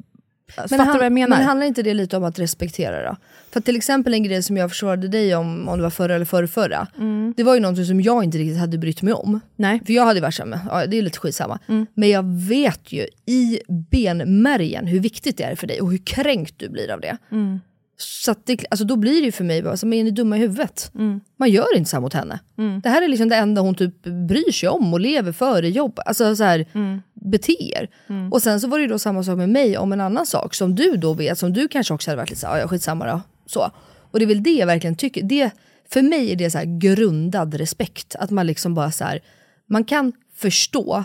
[0.53, 1.37] fattar han- vad jag menar?
[1.37, 3.15] Men handlar inte det lite om att respektera då?
[3.51, 6.25] För till exempel en grej som jag försvarade dig om, om det var förra eller
[6.25, 7.33] förra, förra Mm.
[7.37, 9.39] det var ju någonting som jag inte riktigt hade brytt mig om.
[9.55, 9.81] Nej.
[9.85, 11.59] För jag hade varit såhär, ja, det är lite skitsamma.
[11.67, 11.85] Mm.
[11.93, 13.59] Men jag vet ju i
[13.91, 17.17] benmärgen hur viktigt det är för dig och hur kränkt du blir av det.
[17.31, 17.59] Mm.
[18.01, 20.37] Så det, alltså då blir det ju för mig bara, så, men är ni dumma
[20.37, 20.91] i huvudet?
[20.95, 21.21] Mm.
[21.37, 22.39] Man gör inte så mot henne.
[22.83, 25.69] Det här är liksom det enda hon typ bryr sig om och lever för i
[25.69, 25.99] jobb.
[26.05, 27.01] Alltså så här, Mm.
[27.13, 27.89] beter.
[28.31, 30.53] Och sen så var det ju då samma sak med mig om en annan sak
[30.55, 33.21] som du då vet, som du kanske också hade varit lite såhär, ja skitsamma då.
[33.45, 33.71] Så.
[34.11, 35.51] Och det är väl det jag verkligen tycker, det,
[35.89, 38.15] för mig är det så här grundad respekt.
[38.19, 39.19] Att man liksom bara så här,
[39.67, 41.03] man kan förstå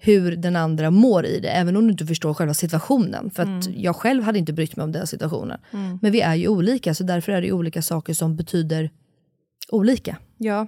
[0.00, 3.30] hur den andra mår i det, även om du inte förstår själva situationen.
[3.30, 5.60] För att jag själv hade inte brytt mig om den situationen.
[6.00, 8.90] Men vi är ju olika, så därför är det olika saker som betyder
[9.68, 10.16] olika.
[10.36, 10.66] Ja.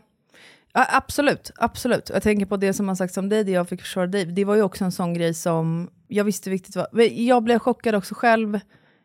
[0.72, 1.50] ja, absolut.
[1.56, 2.10] absolut.
[2.14, 4.24] Jag tänker på det som har sagts om dig, det jag fick försvara dig.
[4.24, 6.88] Det var ju också en sån grej som jag visste viktigt var.
[7.12, 8.60] Jag blev chockad också själv,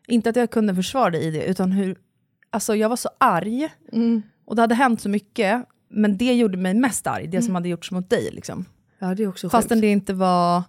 [0.08, 1.98] inte att jag kunde försvara dig i det, utan hur,
[2.50, 3.70] alltså jag var så arg.
[4.46, 7.70] Och det hade hänt så mycket, men det gjorde mig mest arg, det som hade
[7.70, 8.30] gjorts mot dig.
[8.32, 8.66] Liksom.
[9.00, 9.82] Ja, det är också Fastän sjukt.
[9.82, 10.64] det inte var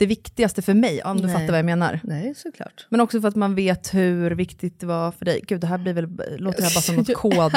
[0.00, 1.32] det viktigaste för mig, om du Nej.
[1.32, 2.00] fattar vad jag menar.
[2.02, 2.86] Nej, såklart.
[2.88, 5.40] Men också för att man vet hur viktigt det var för dig.
[5.46, 6.06] Gud, det här blir väl,
[6.38, 7.52] låter det här bara som något kod...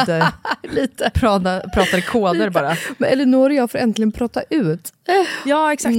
[0.73, 1.11] Lite.
[1.13, 2.75] prata, pratar koder bara.
[2.97, 4.93] Men Elinor och jag får äntligen prata ut.
[5.45, 5.95] Ja, exakt.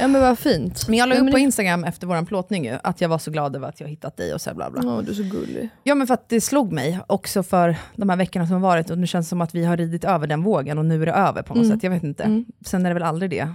[0.00, 0.88] Ja men vad fint.
[0.88, 3.30] Men jag la upp men på Instagram efter vår plåtning ju, att jag var så
[3.30, 4.80] glad över att jag hittat dig och så här bla bla.
[4.84, 5.68] Ja, du är så gullig.
[5.82, 8.90] Ja men för att det slog mig också för de här veckorna som har varit
[8.90, 11.06] och nu känns det som att vi har ridit över den vågen och nu är
[11.06, 11.82] det över på något sätt.
[11.82, 12.44] Jag vet inte.
[12.66, 13.48] Sen är det väl aldrig det.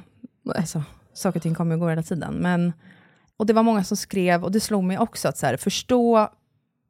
[0.56, 0.84] Alltså,
[1.18, 2.34] saker och ting kommer och går hela tiden.
[2.34, 2.74] Men,
[3.38, 6.30] och det var många som skrev, och det slog mig också, att så här, förstå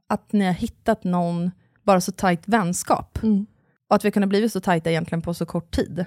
[0.07, 1.51] att ni har hittat någon,
[1.83, 3.19] bara så tajt vänskap.
[3.89, 6.05] Och att vi kunde blivit så tajta egentligen på så kort tid.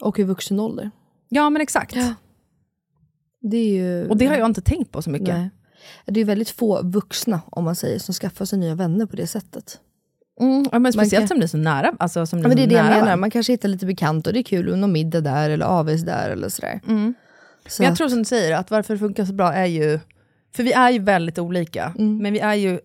[0.00, 0.90] Och i vuxen ålder.
[1.28, 1.96] Ja men exakt.
[3.40, 4.08] Det är ju...
[4.08, 5.28] Och det har jag inte tänkt på så mycket.
[5.28, 5.50] Nej.
[6.06, 9.26] Det är väldigt få vuxna, om man säger, som skaffar sig nya vänner på det
[9.26, 9.80] sättet.
[10.40, 11.92] Mm, ja, men speciellt kan- som ni är så nära.
[11.98, 13.20] Alltså, som ni Ja, men det är så det jag nära menar, varandra.
[13.20, 16.30] man kanske hittar lite bekant och det är kul, någon middag där eller AWs där
[16.30, 16.80] eller sådär.
[16.84, 17.14] Så Mm.
[17.78, 20.00] Men jag tror som du säger, att varför det funkar så bra är ju,
[20.56, 22.18] för vi är ju väldigt olika, Mm.
[22.18, 22.80] men vi är ju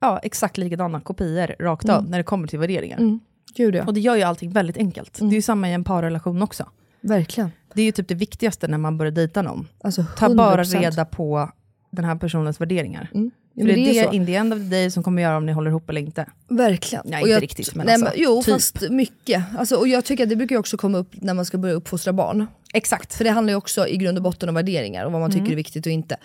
[0.00, 2.98] ja, exakt likadana kopior rakt av när det kommer till värderingar.
[2.98, 3.20] Mm.
[3.56, 5.18] Gud ja, Och det gör ju allting väldigt enkelt.
[5.18, 6.68] Det är ju samma i en parrelation också.
[7.00, 7.50] verkligen.
[7.74, 9.68] Det är ju typ det viktigaste när man börjar dejta någon.
[9.84, 10.80] Alltså, Ta bara 100%.
[10.82, 11.50] reda på
[11.90, 13.10] den här personens värderingar.
[13.14, 13.30] Mm.
[13.56, 14.12] Ja, För det är det, så.
[14.12, 16.26] in the end of the day som kommer göra om ni håller ihop eller inte.
[16.48, 17.06] Verkligen.
[17.06, 18.54] Och inte riktigt, men nej, alltså, men, Jo, typ.
[18.54, 19.44] fast mycket.
[19.58, 22.12] Alltså, och jag tycker att det brukar också komma upp när man ska börja uppfostra
[22.12, 22.46] barn.
[22.74, 23.14] Exakt.
[23.14, 25.52] För det handlar ju också i grund och botten om värderingar och vad man tycker
[25.52, 26.16] är viktigt och inte.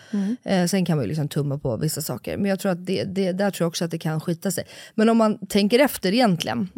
[0.43, 2.37] Eh, sen kan man ju liksom tumma på vissa saker.
[2.37, 4.63] Men jag tror att det, det, där tror jag också att det kan skita sig.
[4.95, 6.69] Men om man tänker efter egentligen,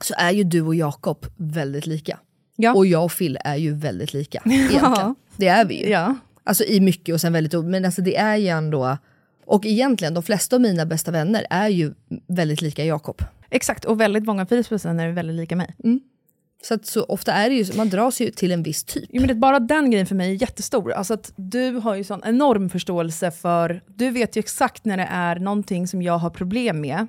[0.00, 2.18] så är ju du och Jakob väldigt lika.
[2.56, 2.74] Ja.
[2.74, 4.42] Och jag och Phil är ju väldigt lika.
[4.44, 5.14] Egentligen.
[5.36, 5.90] Det är vi ju.
[5.90, 6.16] Ja.
[6.44, 8.98] Alltså i mycket och sen väldigt Men alltså det är ju ändå...
[9.46, 11.94] Och egentligen, de flesta av mina bästa vänner är ju
[12.26, 13.22] väldigt lika Jakob.
[13.50, 15.74] Exakt, och väldigt många av Philips vänner är väldigt lika mig.
[16.62, 19.10] Så att så ofta är det ju, man dras ju till en viss typ.
[19.12, 20.92] Jo, men det, bara den grejen för mig är jättestor.
[20.92, 25.08] Alltså att du har ju sån enorm förståelse för, du vet ju exakt när det
[25.10, 27.06] är någonting som jag har problem med,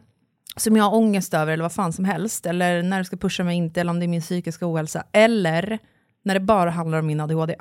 [0.57, 3.43] som jag har ångest över eller vad fan som helst, eller när du ska pusha
[3.43, 5.79] mig inte, eller om det är min psykiska ohälsa, eller
[6.23, 7.55] när det bara handlar om min ADHD.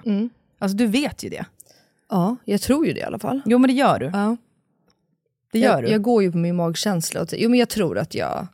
[0.59, 1.45] Alltså du vet ju det.
[2.11, 3.43] Ja, jag tror ju det i alla fall.
[3.47, 4.11] Jo men det gör du.
[4.13, 4.37] Ja.
[5.55, 5.89] Det gör jag, du.
[5.89, 7.21] jag går ju på min magkänsla.
[7.21, 8.47] Och jo men jag tror att jag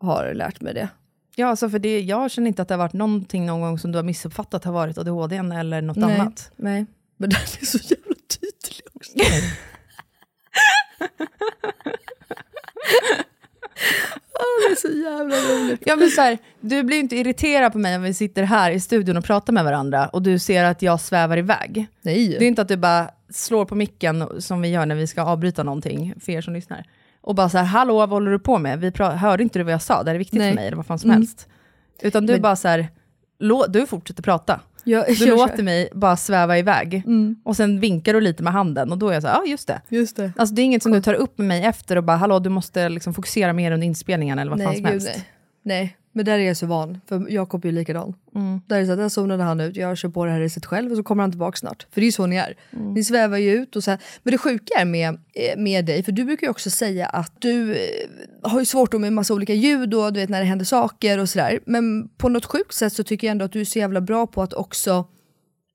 [0.00, 0.88] har lärt mig det.
[1.36, 3.92] Ja, alltså för det, jag känner inte att det har varit någonting någon gång som
[3.92, 6.20] du har missuppfattat har varit ADHD eller något Nej.
[6.20, 6.50] annat.
[6.56, 6.86] Nej.
[7.16, 9.12] Men den är så jävla tydlig också.
[14.34, 15.82] Åh, det är så jävla roligt.
[15.86, 18.70] Ja, men så här, du blir ju inte irriterad på mig om vi sitter här
[18.70, 21.86] i studion och pratar med varandra och du ser att jag svävar iväg.
[22.02, 22.28] Nej.
[22.28, 25.22] Det är inte att du bara slår på micken som vi gör när vi ska
[25.22, 26.84] avbryta någonting, för er som lyssnar.
[27.20, 28.80] Och bara så här, hallå vad håller du på med?
[28.80, 30.02] Vi hörde inte du vad jag sa?
[30.02, 30.50] Det här är viktigt Nej.
[30.50, 31.20] för mig, eller vad fan som Mm.
[31.20, 31.48] helst.
[32.02, 32.88] Utan du Men- bara så här,
[33.68, 34.60] du fortsätter prata.
[34.84, 36.94] Jag, Du jag- låter mig bara sväva iväg.
[37.06, 37.36] Mm.
[37.44, 39.80] Och sen vinkar du lite med handen och då är jag så ja just det.
[39.88, 40.32] Just det.
[40.36, 42.50] Alltså det är inget som du tar upp med mig efter och bara, hallå du
[42.50, 45.06] måste liksom fokusera mer under inspelningen eller vad fan Nej, som gud helst.
[45.08, 45.24] nej.
[45.62, 47.00] Nej, men där är jag så van.
[47.06, 48.14] För Jakob är ju likadan.
[48.34, 48.60] Mm.
[48.66, 50.66] Där är det så att där zonade han ut, jag kör på det här racet
[50.66, 51.86] själv och så kommer han tillbaka snart.
[51.90, 52.56] För det är ju så ni är.
[52.72, 52.94] Mm.
[52.94, 54.00] Ni svävar ju ut och så här.
[54.22, 57.32] Men det sjuka är med, eh, med dig, för du brukar ju också säga att
[57.40, 57.78] du eh,
[58.42, 61.28] har ju svårt med massa olika ljud och du vet när det händer saker och
[61.28, 61.60] sådär.
[61.66, 64.26] Men på något sjukt sätt så tycker jag ändå att du är så jävla bra
[64.26, 65.08] på att också,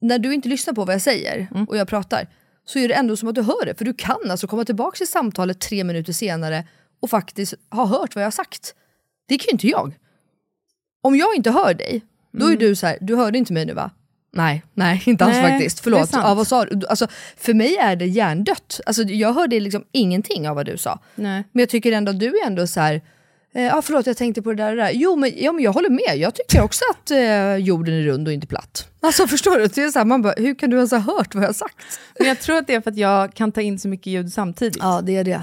[0.01, 1.65] när du inte lyssnar på vad jag säger Mm.
[1.65, 2.27] och jag pratar,
[2.65, 3.75] så är det ändå som att du hör det.
[3.75, 6.67] För du kan alltså komma tillbaka till samtalet tre minuter senare
[7.01, 8.75] och faktiskt ha hört vad jag har sagt.
[9.27, 9.93] Det kan ju inte jag.
[11.01, 13.73] Om jag inte hör dig, då är du så här, du hörde inte mig nu
[13.73, 13.91] va?
[14.33, 15.79] Nej, nej inte alls Nej, faktiskt.
[15.79, 16.09] Förlåt.
[16.13, 16.87] Ja, vad sa du?
[16.87, 17.07] Alltså,
[17.37, 18.81] för mig är det hjärndött.
[18.85, 20.99] Alltså, jag hörde liksom ingenting av vad du sa.
[21.15, 21.43] Nej.
[21.51, 23.01] Men jag tycker ändå att du är ändå så här.
[23.53, 24.91] Eh, ah, förlåt, jag tänkte på det där och det där.
[24.93, 26.17] Jo, men, ja, men jag håller med.
[26.17, 28.87] Jag tycker också att eh, jorden är rund och inte platt.
[29.01, 29.67] Alltså förstår du?
[29.67, 31.53] Det är så här, man bara, hur kan du ens ha hört vad jag har
[31.53, 31.99] sagt?
[32.19, 34.33] Men jag tror att det är för att jag kan ta in så mycket ljud
[34.33, 34.77] samtidigt.
[34.81, 35.41] Ja, det är det.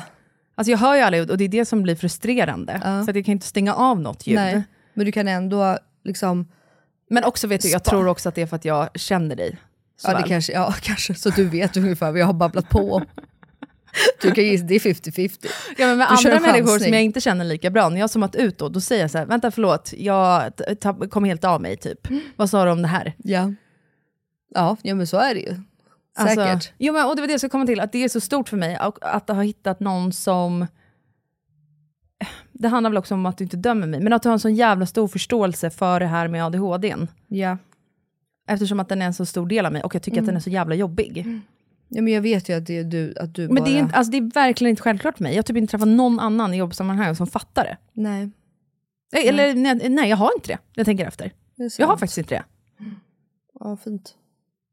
[0.54, 2.80] Alltså jag hör ju alla ljud och det är det som blir frustrerande.
[2.84, 3.04] Ja.
[3.04, 4.36] Så att jag kan inte stänga av något ljud.
[4.36, 4.62] Nej,
[4.96, 6.48] men du kan ändå liksom...
[7.10, 9.58] Men också vet du, jag tror också att det är för att jag känner dig.
[9.96, 10.28] så Ja, det väl.
[10.28, 11.14] kanske, ja, kanske.
[11.14, 13.02] Så du vet ungefär vad jag har babblat på.
[14.20, 15.46] Du kan gissa, det är 50-50.
[15.78, 18.08] Ja, men med Du andra människor som jag inte känner lika bra, när jag har
[18.08, 20.52] zoomat ut då, då säger jag så här, vänta förlåt, jag
[21.10, 22.10] kom helt av mig typ.
[22.10, 22.20] Mm.
[22.36, 23.14] Vad sa du om det här?
[23.16, 23.52] Ja.
[24.54, 25.54] Ja, ja, men så är det ju.
[26.18, 26.72] Alltså, Säkert.
[26.78, 28.48] jo, men, och det var det jag skulle komma till, att det är så stort
[28.48, 30.66] för mig och att ha hittat någon som...
[32.58, 34.40] Det handlar väl också om att du inte dömer mig, men att du har en
[34.40, 37.08] sån jävla stor förståelse för det här med ADHDn.
[37.28, 37.58] Ja.
[38.48, 40.36] Eftersom att den är en så stor del av mig och jag tycker att den
[40.36, 41.42] är så jävla jobbig.
[41.88, 43.64] ja, men jag vet ju att, det är du, att du Men bara...
[43.64, 45.32] det är, inte, alltså, det är verkligen inte självklart för mig.
[45.32, 47.76] Jag har typ inte träffat någon annan i jobbsammanhang som fattar det.
[47.92, 48.30] Nej,
[49.12, 50.58] Nej, Eller nej, nej, jag har inte det.
[50.74, 51.32] Jag tänker efter.
[51.78, 52.44] Jag har faktiskt inte det.
[53.60, 54.14] Ja, fint.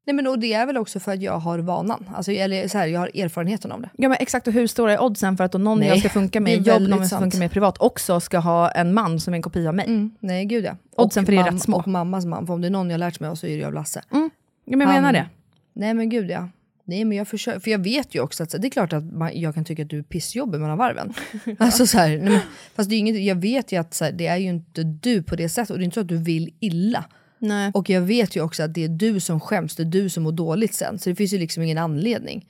[0.05, 2.09] Nej, men och det är väl också för att jag har vanan.
[2.15, 3.89] Alltså, eller så här, jag har erfarenheten om det.
[3.97, 6.39] Ja, men exakt, och hur stora är oddsen för att någon Nej, jag ska funka
[6.39, 9.33] med i jobb, någon jag ska funka med privat, också ska ha en man som
[9.33, 10.09] är en kopia av mig?
[10.19, 10.75] Nej, gud ja.
[10.95, 11.77] Oddsen och för det är rätt små.
[11.77, 13.51] Och mammas man, för om det är någon jag har lärt mig av så är
[13.51, 14.01] det jag och Lasse.
[14.09, 14.29] Ja,
[14.65, 15.29] men jag menar det.
[15.73, 16.49] Nej men gud ja.
[16.85, 19.39] Nej men jag försöker, för jag vet ju också att det är klart att man,
[19.39, 21.13] jag kan tycka att du är pissjobbig mellan varven.
[21.59, 22.39] Alltså så här, men,
[22.75, 25.35] fast det är inget, jag vet ju att här, det är ju inte du på
[25.35, 27.05] det sättet och det är inte så att du vill illa.
[27.43, 27.71] Nej.
[27.73, 30.23] Och jag vet ju också att det är du som skäms, det är du som
[30.23, 30.99] mår dåligt sen.
[30.99, 32.49] Så det finns ju liksom ingen anledning.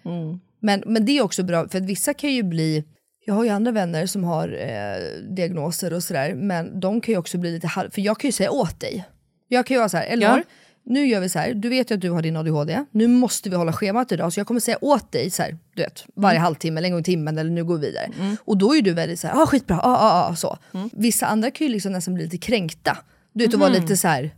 [0.59, 2.83] Men, men det är också bra, för att vissa kan ju bli,
[3.25, 7.17] jag har ju andra vänner som har eh, diagnoser och sådär, men de kan ju
[7.17, 9.03] också bli lite halv, för jag kan ju säga åt dig.
[9.47, 10.43] Jag kan ju vara så här, Elinor, Ja.
[10.85, 13.49] nu gör vi så här, du vet ju att du har din ADHD, nu måste
[13.49, 16.39] vi hålla schemat idag, så jag kommer säga åt dig så här, du vet, varje
[16.39, 18.09] halvtimme eller en gång i timmen eller nu går vi vidare.
[18.45, 20.57] Och då är du väldigt så här, ah, skitbra, ah, ah, ah, så.
[20.91, 22.97] Vissa andra kan ju liksom nästan bli lite kränkta.
[23.33, 24.31] Du vet, och vara lite så här,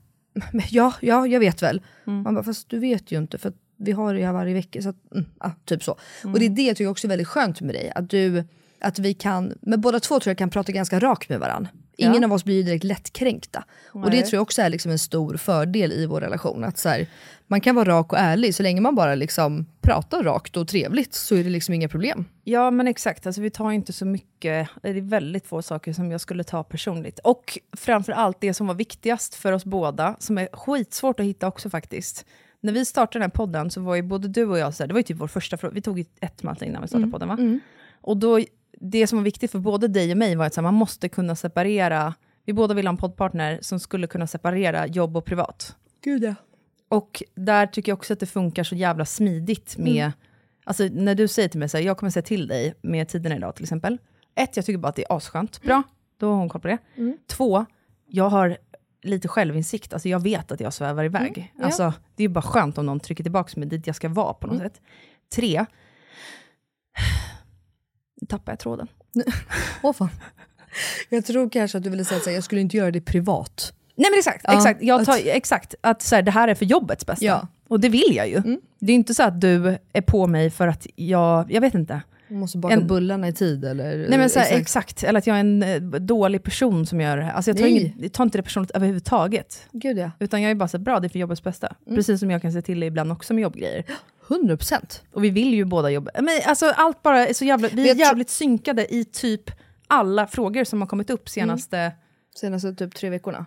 [0.70, 1.82] ja, ja, jag vet väl.
[2.24, 4.82] Man bara, fast du vet ju inte för vi har det här varje vecka.
[4.82, 5.92] Så att, mm, ah, typ så.
[6.24, 7.92] Och det är det jag tycker också är väldigt skönt med dig.
[7.96, 8.44] Att, du,
[8.80, 11.70] att vi kan, men båda två tror jag kan prata ganska rakt med varandra.
[11.98, 13.64] Ingen av oss blir ju direkt lättkränkta.
[13.92, 16.64] Och det tror jag också är liksom en stor fördel i vår relation.
[16.64, 17.08] Att så här,
[17.48, 21.14] man kan vara rak och ärlig, så länge man bara liksom pratar rakt och trevligt
[21.14, 22.26] så är det liksom inga problem.
[22.44, 23.26] Ja, men exakt.
[23.26, 26.64] Alltså, vi tar inte så mycket, det är väldigt få saker som jag skulle ta
[26.64, 27.20] personligt.
[27.20, 31.48] Och framför allt det som var viktigast för oss båda, som är skitsvårt att hitta
[31.48, 32.26] också faktiskt.
[32.62, 34.88] När vi startade den här podden så var ju både du och jag, så här,
[34.88, 37.28] det var ju typ vår första fråga, vi tog ett möte innan vi startade podden
[37.28, 37.60] va?
[38.02, 38.40] Och då,
[38.80, 41.10] det som var viktigt för både dig och mig var att så här, man måste
[41.10, 42.14] kunna separera,
[42.46, 45.76] vi båda ville ha en poddpartner som skulle kunna separera jobb och privat.
[46.04, 46.36] Gud ja.
[46.90, 50.12] Och där tycker jag också att det funkar så jävla smidigt med, Mm.
[50.66, 53.36] alltså när du säger till mig så här, jag kommer säga till dig med tiderna
[53.36, 53.98] idag till exempel.
[54.36, 55.62] Ett, jag tycker bara att det är asskönt.
[55.62, 55.84] Bra,
[56.18, 56.78] då har hon koll på det.
[56.96, 57.18] Mm.
[57.28, 57.66] Två,
[58.08, 58.58] jag har
[59.04, 59.94] lite självinsikt.
[59.94, 61.38] Alltså jag vet att jag svävar iväg.
[61.38, 61.66] Mm, ja.
[61.66, 64.34] Alltså, det är ju bara skönt om någon trycker tillbaka mig dit jag ska vara
[64.34, 64.70] på något Mm.
[64.70, 64.82] sätt.
[65.36, 65.66] Tre,
[68.22, 68.88] nu tappar jag tråden.
[69.84, 70.10] Åh fan.
[71.10, 73.74] Jag tror kanske att du ville säga att jag skulle inte göra det privat.
[73.96, 74.84] Nej men exakt, Ja, exakt.
[74.84, 77.26] Jag tar, att- exakt att så här, det här är för jobbets bästa.
[77.26, 77.48] Ja.
[77.68, 78.42] Och det vill jag ju.
[78.80, 82.02] Det är inte så att du är på mig för att jag, jag vet inte.
[82.28, 83.98] Måste baka En- bullarna i tid eller?
[84.10, 84.62] Nej men så här, exakt.
[84.62, 85.04] exakt.
[85.04, 87.32] eller att jag är en eh, dålig person som gör det här.
[87.34, 87.68] Alltså jag tar,
[88.04, 89.68] jag tar inte det personligt överhuvudtaget.
[89.72, 90.12] Gud ja.
[90.20, 91.76] Utan jag är bara så här, bra, det är för jobbets bästa.
[91.90, 93.84] Precis som jag kan se till det ibland också med jobbgrejer.
[94.30, 95.04] 100 procent.
[95.14, 96.12] Och vi vill ju båda jobba.
[96.16, 99.52] Men alltså allt bara är så jävla, vi är jävligt synkade i typ
[99.88, 101.92] alla frågor som har kommit upp senaste,
[102.36, 103.46] Senaste typ tre veckorna.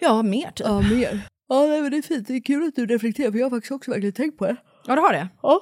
[0.00, 0.66] ja mer typ.
[0.66, 1.20] Ja, mer.
[1.48, 2.28] Ja, nej, men det är fint.
[2.28, 4.56] Det är kul att du reflekterar för jag har faktiskt också verkligen tänkt på det.
[4.86, 5.28] Ja du har det?
[5.42, 5.60] Ja.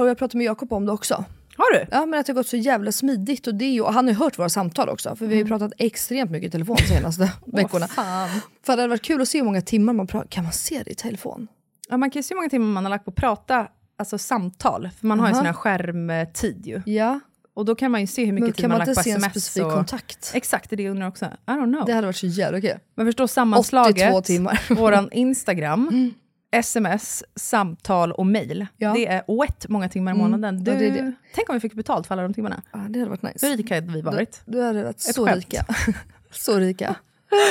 [0.00, 1.24] Och jag pratade med Jakob om det också.
[1.56, 1.86] Har du?
[1.90, 4.04] Ja, men att det har gått så jävla smidigt och det är ju, och han
[4.04, 6.76] har ju hört våra samtal också för vi har ju pratat extremt mycket i telefon
[6.78, 7.88] de senaste veckorna.
[7.88, 8.28] fan.
[8.66, 10.28] För det hade varit kul att se hur många timmar man pratar.
[10.28, 11.48] Kan man se det i telefon?
[11.88, 13.68] Ja, man kan ju se hur många timmar man har lagt på att prata,
[13.98, 14.90] alltså samtal.
[15.00, 15.38] För man har ju Aha.
[15.40, 16.82] sån här skärmtid ju.
[16.86, 17.20] Ja,
[17.54, 18.98] Och då kan man ju se hur mycket men tid kan man man har lagt
[18.98, 19.32] inte på se en sms.
[19.32, 19.72] specifik och...
[19.72, 20.30] kontakt?
[20.34, 21.24] Exakt, det är det jag undrar också.
[21.24, 21.86] I don't know.
[21.86, 22.78] Det hade varit så jävla kul.
[22.94, 24.60] Men förstå sammanslaget, 82 timmar.
[24.74, 26.12] våran Instagram,
[26.50, 28.66] sms, samtal och mail.
[28.76, 28.92] Ja.
[28.92, 30.64] Det är oett många timmar i månaden.
[30.64, 31.12] Du, Ja, det är det.
[31.34, 32.62] Tänk om vi fick betalt för alla de timmarna.
[32.72, 33.46] Ja, det hade varit nice.
[33.46, 34.42] Hur rika hade vi varit?
[34.44, 35.36] Du hade varit Ett så skämt.
[35.36, 35.64] rika.
[36.30, 36.94] så rika.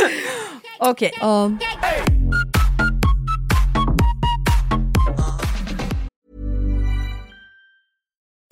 [0.80, 1.12] Okej.
[1.22, 1.52] Ja.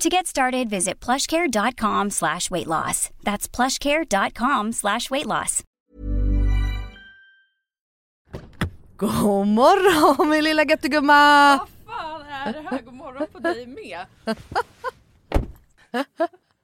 [0.00, 3.10] To get started, visit plushcare.com slash weight loss.
[3.22, 5.62] That's plushcare.com slash weight loss.
[8.96, 11.58] God morgon min lilla göttegumma!
[11.58, 12.82] Vad fan är det här?
[12.82, 14.06] God morgon på dig med.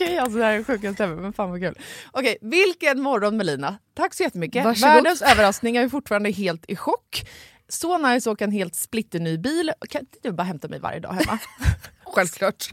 [0.00, 1.78] Okej, alltså det här är sjukaste ever, men fan vad kul.
[2.10, 3.78] Okej, vilken morgon Melina.
[3.94, 4.64] Tack så jättemycket.
[4.64, 4.94] Varsågod.
[4.94, 7.28] Världens överraskning, jag är fortfarande helt i chock.
[7.68, 9.72] Så nice att åka en helt splitterny bil.
[9.88, 11.38] Kan inte du bara hämta mig varje dag hemma?
[12.04, 12.70] Självklart.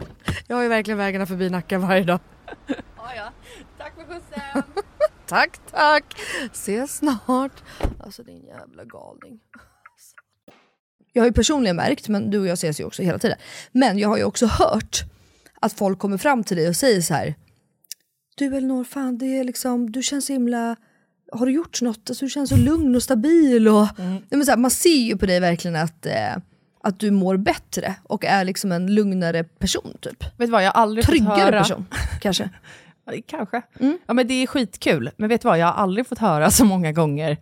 [0.47, 2.19] Jag har ju verkligen vägarna förbi Nacka varje dag.
[2.97, 3.32] ja, ja.
[3.78, 4.63] Tack för skjutsen.
[5.25, 6.05] Tack tack!
[6.51, 7.63] Ses snart.
[7.99, 9.39] Alltså din jävla galning.
[11.13, 13.38] Jag har ju personligen märkt, men du och jag ses ju också hela tiden.
[13.71, 15.03] Men jag har ju också hört
[15.62, 17.36] att folk kommer fram till dig och säger så här.
[18.36, 20.76] Du Elinor, fan det är liksom, du känns så himla...
[21.32, 22.10] Har du gjort något?
[22.10, 23.68] Alltså, du känns så lugn och stabil.
[23.68, 23.88] Och,
[24.30, 26.38] men så här, man ser ju på dig verkligen att, eh,
[26.84, 29.97] att du mår bättre och är liksom en lugnare person.
[30.01, 30.24] typ.
[30.24, 31.60] Vet du vad, jag har aldrig fått Tryggare höra...
[31.60, 31.86] person,
[32.22, 32.49] kanske.
[33.26, 33.62] Kanske.
[33.80, 33.97] Mm.
[34.05, 35.10] Ja, men det är skitkul.
[35.18, 37.38] Men vet du vad, jag har aldrig fått höra så många gånger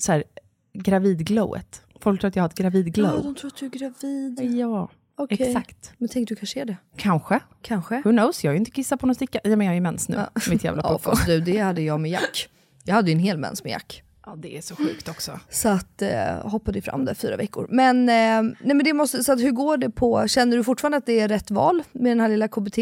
[0.00, 0.24] så här,
[0.72, 1.82] gravidglowet.
[2.00, 3.14] Folk tror att jag har ett gravidglow.
[3.16, 4.56] Ja, de tror att du är gravid.
[4.56, 4.88] Ja,
[5.18, 5.46] Okej.
[5.46, 5.92] exakt.
[5.98, 6.76] Men tänk du kanske är det.
[6.96, 7.40] Kanske.
[7.62, 7.94] Kanske.
[8.04, 9.40] Who knows, jag har ju inte kissat på någon sticka.
[9.44, 10.18] Ja, men jag har ju mens nu.
[10.50, 12.48] Mitt jävla Ja fast du, det hade jag med Jack.
[12.84, 14.02] Jag hade ju en hel mens med Jack.
[14.26, 15.40] Ja, det är så sjukt också.
[15.50, 17.66] Så att eh, hoppade fram där fyra veckor.
[17.70, 20.96] Men, eh, nej, men det måste, så att hur går det på, känner du fortfarande
[20.98, 22.78] att det är rätt val med den här lilla KBT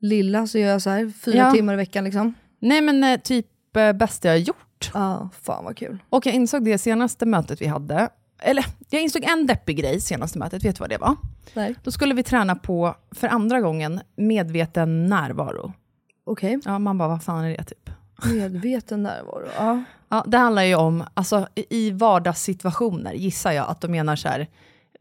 [0.00, 1.52] lilla så gör jag så här fyra Ja.
[1.52, 2.34] timmar i veckan liksom?
[2.60, 4.90] Nej men eh, typ eh, bästa jag har gjort.
[4.94, 5.98] Ja, fan vad kul.
[6.08, 8.08] Och jag insåg det senaste mötet vi hade.
[8.38, 11.16] Eller jag insåg en deppig grej senaste mötet, vet du vad det var?
[11.54, 11.74] Nej.
[11.82, 15.72] Då skulle vi träna på, för andra gången, medveten närvaro.
[16.24, 17.90] Okej, Ja, man bara, vad fan är det typ?
[18.32, 19.46] medveten närvaro.
[19.58, 19.82] Ja.
[20.08, 24.46] Ja, det handlar ju om, alltså i vardagssituationer gissar jag att de menar så här,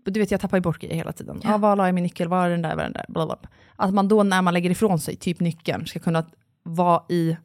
[0.06, 1.42] du vet jag tappar ju bort grejer hela tiden.
[1.44, 1.58] Ja.
[1.58, 3.38] var la jag min nyckel, var är den där, var är den där, bla, bla.
[3.76, 6.26] Att man då när man lägger ifrån sig, typ nyckeln, ska kunna
[6.64, 7.38] vara i,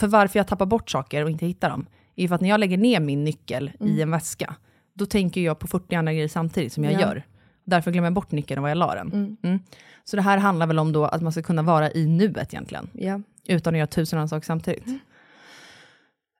[0.00, 1.86] för varför jag tappar bort saker och inte hittar dem,
[2.16, 3.92] är för att när jag lägger ner min nyckel Mm.
[3.92, 4.54] i en väska,
[4.94, 7.00] då tänker jag på 40 andra grejer samtidigt som jag Ja.
[7.00, 7.22] gör.
[7.64, 9.12] Därför glömmer jag bort nyckeln och var jag la den.
[9.12, 9.36] Mm.
[9.42, 9.58] Mm.
[10.04, 12.90] Så det här handlar väl om då att man ska kunna vara i nuet egentligen
[12.92, 13.20] Ja.
[13.46, 14.86] utan att göra tusen andra saker samtidigt.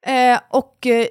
[0.07, 1.07] Eh, och eh,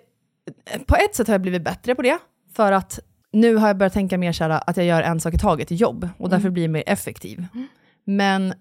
[0.86, 2.18] på ett sätt har jag blivit bättre på det,
[2.54, 3.00] för att
[3.32, 5.76] nu har jag börjat tänka mer så att jag gör en sak i taget i
[5.76, 7.46] jobb, och därför blir jag mer effektiv.
[8.04, 8.54] Men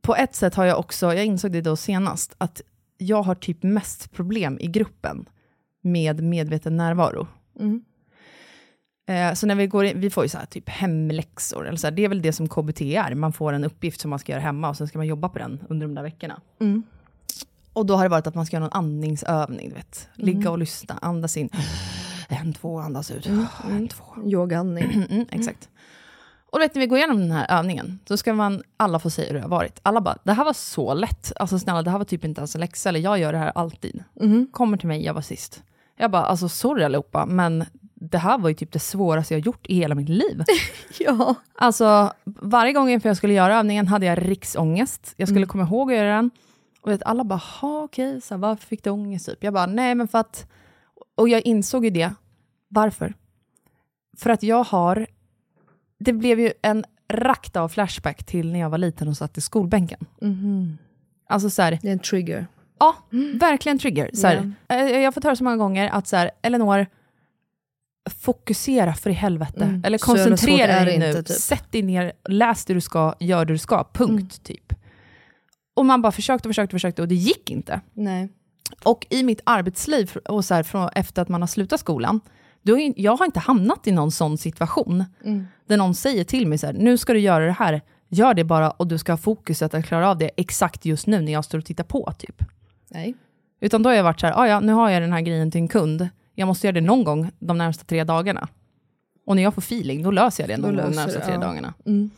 [0.00, 2.62] på ett sätt har jag också, jag insåg det då senast, att
[2.98, 5.28] jag har typ mest problem i gruppen
[5.82, 7.26] med medveten närvaro.
[7.60, 7.84] Mm.
[9.08, 11.86] Eh, så när vi går in, vi får ju så här typ hemläxor, eller så
[11.86, 14.32] här, det är väl det som KBT är, man får en uppgift som man ska
[14.32, 16.40] göra hemma och sen ska man jobba på den under de där veckorna.
[16.60, 16.82] Mm.
[17.72, 20.08] Och då har det varit att man ska göra någon andningsövning, du vet.
[20.14, 20.52] Ligga Mm.
[20.52, 21.48] och lyssna, andas in.
[22.28, 23.26] En, två, andas ut.
[23.26, 24.04] En, två.
[24.24, 25.06] Yogaandning.
[25.10, 25.68] Mm, exakt.
[26.52, 29.26] Och vet när vi går igenom den här övningen, så ska man alla få säga
[29.28, 29.80] hur det har varit.
[29.82, 31.32] Alla bara, det här var så lätt.
[31.36, 33.52] Alltså snälla, det här var typ inte ens en läxa, eller jag gör det här
[33.54, 34.04] alltid.
[34.20, 34.46] Mm.
[34.52, 35.62] Kommer till mig, jag var sist.
[35.96, 37.64] Jag bara, alltså sorry allihopa, men
[38.00, 40.42] det här var ju typ det svåraste jag gjort i hela mitt liv.
[41.00, 41.34] Ja.
[41.54, 45.14] Alltså, varje gång inför jag skulle göra övningen hade jag riksångest.
[45.16, 45.48] Jag skulle Mm.
[45.48, 46.30] komma ihåg att göra den.
[46.80, 49.26] Och vet, alla bara, ha okej, så här, varför fick du ångest?
[49.26, 49.44] Typ?
[49.44, 50.46] Jag bara, nej men för att...
[51.14, 52.12] Och jag insåg ju det.
[52.68, 53.14] Varför?
[54.18, 55.06] För att jag har...
[55.98, 59.40] Det blev ju en rakt av flashback till när jag var liten och satt i
[59.40, 60.06] skolbänken.
[60.20, 60.78] Mhm.
[61.28, 62.46] Alltså så här, Det är en trigger.
[62.78, 62.96] Ja,
[63.40, 64.10] verkligen trigger.
[64.14, 66.86] Så här, eh, Jag har fått höra så många gånger att så här, Eleanor,
[68.08, 69.64] fokusera för i helvete.
[69.64, 69.82] Mm.
[69.84, 71.06] Eller koncentrera dig nu.
[71.06, 71.36] inte, typ.
[71.36, 73.84] Sätt dig ner, läs det du ska, gör det du ska.
[73.92, 74.74] Punkt, typ.
[75.76, 77.80] Och man bara försökte och försökte försökte och det gick inte.
[77.94, 78.28] Nej.
[78.84, 82.20] Och i mitt arbetsliv, och så här, från, efter att man har slutat skolan,
[82.62, 85.46] då är, jag har inte hamnat i någon sån situation, Mm.
[85.66, 88.44] där någon säger till mig så här, nu ska du göra det här, gör det
[88.44, 91.44] bara och du ska ha fokuset att klara av det exakt just nu när jag
[91.44, 92.12] står och tittar på.
[92.18, 92.42] typ.
[92.90, 93.14] Nej.
[93.60, 95.50] Utan då har jag varit så här, "Ah, ja, nu har jag den här grejen
[95.50, 98.48] till en kund, jag måste göra det någon gång de närmsta tre dagarna.
[99.26, 101.34] Och när jag får feeling, då löser jag det någon gång de löser närmsta tre
[101.34, 101.40] ja.
[101.40, 101.74] dagarna.
[101.86, 102.10] Mm.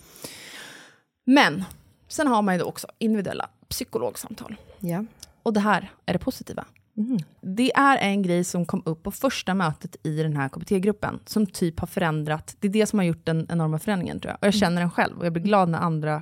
[1.27, 1.65] Men,
[2.09, 4.57] sen har man ju då också individuella psykologsamtal.
[4.79, 5.05] Ja.
[5.43, 6.65] Och det här är det positiva.
[6.97, 7.19] Mm.
[7.41, 11.47] Det är en grej som kom upp på första mötet i den här KBT-gruppen, som
[11.47, 14.39] typ har förändrat, det är det som har gjort den enorma förändringen tror jag.
[14.41, 16.13] Och jag känner den själv, och jag blir glad när andra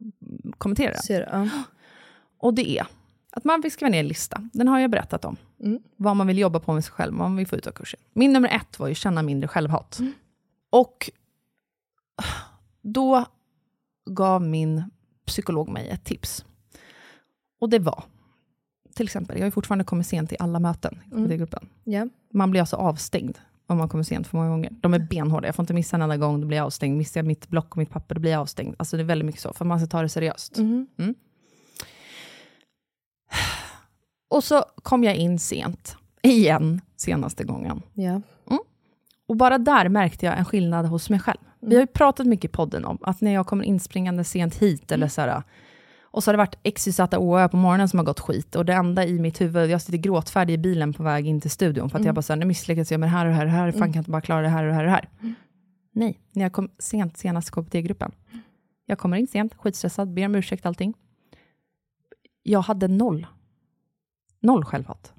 [0.00, 1.50] mm, kommenterar den.
[2.38, 2.86] Och det är
[3.36, 4.48] att man vill skriva ner en lista.
[4.52, 5.36] Den har jag berättat om.
[5.60, 5.78] Mm.
[5.96, 8.00] Vad man vill jobba på med sig själv, vad man vill få ut av kursen.
[8.12, 9.98] Min nummer ett var ju känna mindre självhat.
[10.70, 11.10] Och
[12.82, 13.24] då
[14.10, 14.82] gav min
[15.26, 16.44] psykolog mig ett tips.
[17.60, 18.04] Och det var,
[18.94, 21.38] till exempel, jag har fortfarande kommit sent till alla möten i Mm.
[21.38, 21.68] gruppen.
[21.84, 22.08] Ja.
[22.32, 24.72] Man blir alltså avstängd om man kommer sent för många gånger.
[24.80, 26.96] De är benhårda, jag får inte missa en enda gång, då blir jag avstängd.
[26.98, 28.74] Missar jag mitt block och mitt papper, då blir jag avstängd.
[28.78, 30.56] Alltså det är väldigt mycket så, för man ska ta det seriöst.
[30.58, 30.86] Mhm.
[30.98, 31.14] Mm.
[34.28, 37.82] Och så kom jag in sent, igen, senaste gången.
[37.94, 38.20] Ja.
[39.28, 41.38] Och bara där märkte jag en skillnad hos mig själv.
[41.60, 44.92] Vi har ju pratat mycket i podden om att när jag kommer inspringande sent hit,
[44.92, 45.42] eller så här,
[46.00, 48.72] och så har det varit XYZ OÖ på morgonen som har gått skit, och det
[48.72, 51.98] enda i mitt huvud, jag sitter gråtfärdig i bilen på väg in till studion, för
[51.98, 53.56] att jag bara såhär, nu misslyckades jag med det här och det här, och det
[53.56, 55.08] här, fan kan jag inte bara klara det här och det här och det här.
[55.92, 58.12] Nej, när jag kom sent senast KBT-gruppen.
[58.86, 60.94] Jag kommer in sent, skitstressad, ber om ursäkt allting.
[62.42, 63.26] Jag hade noll.
[64.40, 65.12] Noll självhat.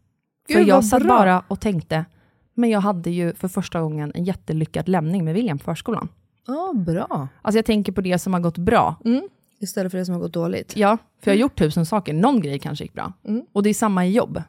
[0.47, 1.17] För Gud, jag vad satt bra.
[1.17, 2.05] bara och tänkte,
[2.53, 6.09] men jag hade ju för första gången en jättelyckad lämning med William på förskolan.
[6.47, 7.27] Ja, bra.
[7.41, 8.95] Alltså jag tänker på det som har gått bra.
[9.05, 9.27] Mm.
[9.59, 10.73] Istället för det som har gått dåligt.
[10.77, 12.13] Ja, för jag har gjort tusen saker.
[12.13, 13.13] Någon grej kanske gick bra.
[13.23, 13.45] Mm.
[13.53, 14.41] Och det är samma i jobb.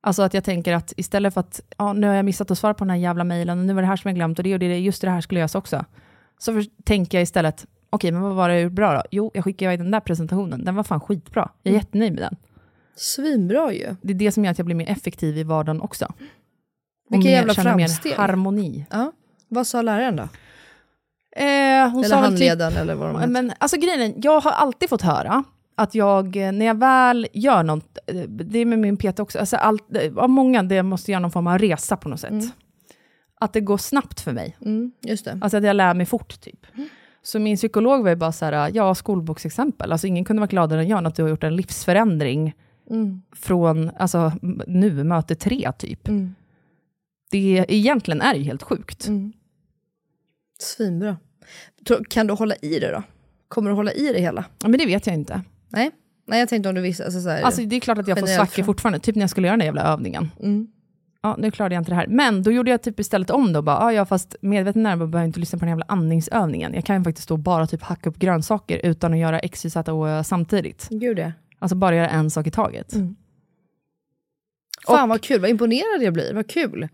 [0.00, 2.74] Alltså att jag tänker att istället för att, ja, nu har jag missat att svara
[2.74, 4.52] på den här jävla mejlen, och nu var det här som jag glömt, och det
[4.54, 5.84] och det, just det här skulle göras också.
[6.38, 9.02] Så för, tänker jag istället, okej, men vad var det jag bra då?
[9.10, 11.50] Jo, jag skickade iväg den där presentationen, den var fan skitbra.
[11.62, 11.80] Jag är Mm.
[11.80, 12.36] jättenöjd med den.
[13.00, 13.96] Svinbra ju.
[14.02, 16.04] Det är det som gör att jag blir mer effektiv i vardagen också.
[16.04, 16.14] Och
[17.08, 18.10] Vilka mer- jävla känner framsteg.
[18.12, 18.86] mer harmoni.
[18.90, 19.12] Ja.
[19.48, 20.22] Vad sa läraren då?
[21.36, 23.28] Eh, hon eller sa typ- handledaren eller vad de heter.
[23.32, 25.44] Men alltså grejen jag har alltid fått höra
[25.76, 29.38] att jag, eh, när jag väl gör något, eh, det är med min PT också,
[29.38, 32.30] alltså allt, eh, av många, det måste göra någon form av resa på något sätt.
[32.30, 32.48] Mm.
[33.40, 34.56] Att det går snabbt för mig.
[34.64, 35.38] Mm, just det.
[35.42, 36.66] Alltså att jag lär mig fort, typ.
[37.22, 39.92] Så min psykolog var ju bara så här, ja, skolboksexempel.
[39.92, 42.54] Alltså ingen kunde vara gladare än jag att du har gjort en livsförändring
[42.90, 43.22] Mm.
[43.32, 44.32] från, alltså
[44.66, 46.08] nu, möte tre, typ.
[46.08, 46.34] Mm.
[47.30, 49.06] Det, egentligen är det ju helt sjukt.
[49.06, 49.32] Mm.
[50.58, 51.16] Svinbra.
[52.08, 53.02] Kan du hålla i det då?
[53.48, 54.44] Kommer du hålla i det hela?
[54.62, 55.42] Ja, men det vet jag inte.
[55.68, 55.90] Nej.
[56.26, 58.18] Nej jag tänkte om du visste, alltså, så här, Alltså det är klart att jag
[58.18, 60.30] får svackor fortfarande, typ när jag skulle göra den där jävla övningen.
[60.40, 60.68] Mm.
[61.22, 62.06] Ja, nu klarade jag inte det här.
[62.06, 65.18] Men då gjorde jag typ istället om och bara, ah, ja fast medveten närmare behöver
[65.18, 66.74] jag inte lyssna på den jävla andningsövningen.
[66.74, 69.64] Jag kan ju faktiskt stå och bara typ hacka upp grönsaker utan att göra X,
[69.64, 70.88] Y, Z och samtidigt.
[70.90, 71.32] Gud det.
[71.60, 72.92] Alltså bara göra en sak i taget.
[72.92, 73.16] Mm.
[74.86, 76.88] Fan vad kul, vad imponerad jag blir, vad kul.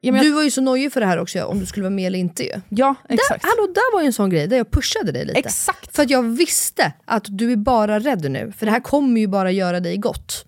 [0.00, 1.94] Ja, jag, Du var ju så nojig för det här också, om du skulle vara
[1.94, 2.60] med eller inte ju.
[2.68, 3.42] ja exakt.
[3.42, 5.38] Där, hallå, där var ju en sån grej där jag pushade dig lite.
[5.38, 5.96] Exakt.
[5.96, 9.26] För att jag visste att du är bara rädd nu, för det här kommer ju
[9.26, 10.46] bara göra dig gott.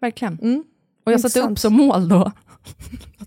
[0.00, 0.38] Verkligen.
[0.42, 0.64] Mm.
[1.06, 2.32] Och jag satte upp som mål då.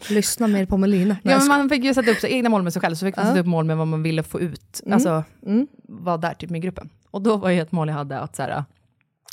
[0.09, 1.17] Lyssna mer på Melina.
[1.23, 3.15] Ja, men man fick ju sätta upp så egna mål med sig själv, så fick
[3.15, 3.31] man Ja.
[3.31, 4.81] sätta upp mål med vad man ville få ut.
[4.85, 4.93] Mm.
[4.93, 5.67] Alltså, Mm.
[5.83, 6.89] vara där typ med gruppen.
[7.11, 8.63] Och då var ju ett mål jag hade att så här,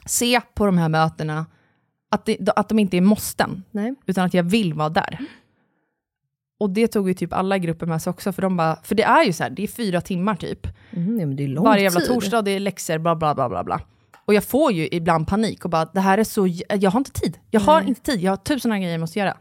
[0.07, 1.47] se på de här mötena,
[2.11, 3.95] att, det, att de inte är måsten, Nej.
[4.07, 5.19] utan att jag vill vara där.
[6.59, 8.95] Och det tog ju typ alla i gruppen med sig också, för, de bara, för
[8.95, 10.67] det är ju så här, det är fyra timmar typ.
[10.91, 12.09] Mm, ja, Varje jävla tid.
[12.09, 13.81] torsdag, det är läxor, bla bla bla bla bla.
[14.25, 17.13] Och jag får ju ibland panik och bara, det här är så, jag har inte
[17.13, 17.39] tid.
[17.51, 19.37] Jag har inte tid, jag har tusen andra grejer jag måste göra.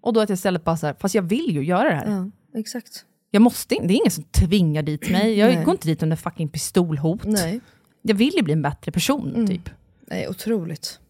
[0.00, 2.10] Och då att jag istället bara så här, fast jag vill ju göra det här.
[2.52, 3.04] Ja, exakt.
[3.30, 5.38] Jag måste inte, det är ingen som tvingar dit mig.
[5.38, 5.64] Jag Nej.
[5.64, 7.24] går inte dit under fucking pistolhot.
[7.24, 7.60] Nej.
[8.02, 9.70] Jag vill ju bli en bättre person, typ.
[10.10, 11.00] Nej, otroligt.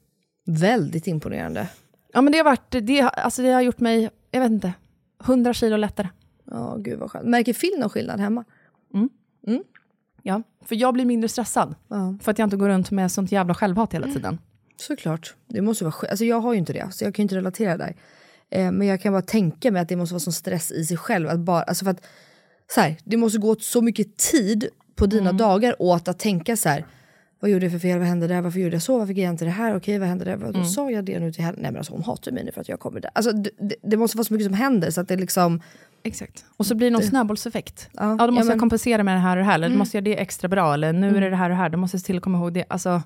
[0.47, 1.69] Väldigt imponerande.
[2.13, 4.73] Ja men det har varit, det, har- alltså det har gjort mig, jag vet inte,
[5.25, 6.09] 100 kilo lättare.
[6.51, 7.27] Ja, gud vad skönt.
[7.29, 8.45] Märker Phil någon skillnad hemma?
[10.23, 11.75] Ja, för jag blir mindre stressad.
[11.89, 12.17] Ja.
[12.23, 14.39] För att jag inte går runt med sånt jävla självhat hela tiden.
[14.77, 15.35] Såklart.
[15.47, 15.95] Det måste vara.
[16.11, 17.97] Alltså jag har ju inte det, så jag kan ju inte relatera där.
[18.51, 20.97] Eh, men jag kan bara tänka mig att det måste vara sån stress i sig
[20.97, 21.29] själv.
[21.29, 22.07] Att bara, alltså för att,
[22.75, 26.57] så här, det måste gå åt så mycket tid på dina dagar åt att tänka
[26.57, 26.87] så här.
[27.41, 27.99] Vad gjorde jag för fel?
[27.99, 28.41] Vad hände där?
[28.41, 28.99] Varför gjorde jag så?
[28.99, 29.76] Varför grejer jag inte det här?
[29.76, 30.53] Okej, vad hände där?
[30.53, 31.59] Då sa jag det nu till henne.
[31.61, 33.11] Nej men alltså hon hatar mig nu för att jag kommer där.
[33.14, 33.51] Alltså det,
[33.82, 35.61] det, måste vara så mycket som händer så att det liksom...
[36.03, 36.45] Exakt.
[36.57, 37.89] Och så blir det någon snöbollseffekt.
[37.93, 39.68] Ja, Ja, då måste ja, jag men- kompensera med det här och det här, eller
[39.68, 41.62] då måste jag göra det extra bra, eller nu är det det här och det
[41.62, 42.64] här, då måste jag se till att komma ihåg det.
[42.68, 43.03] Alltså,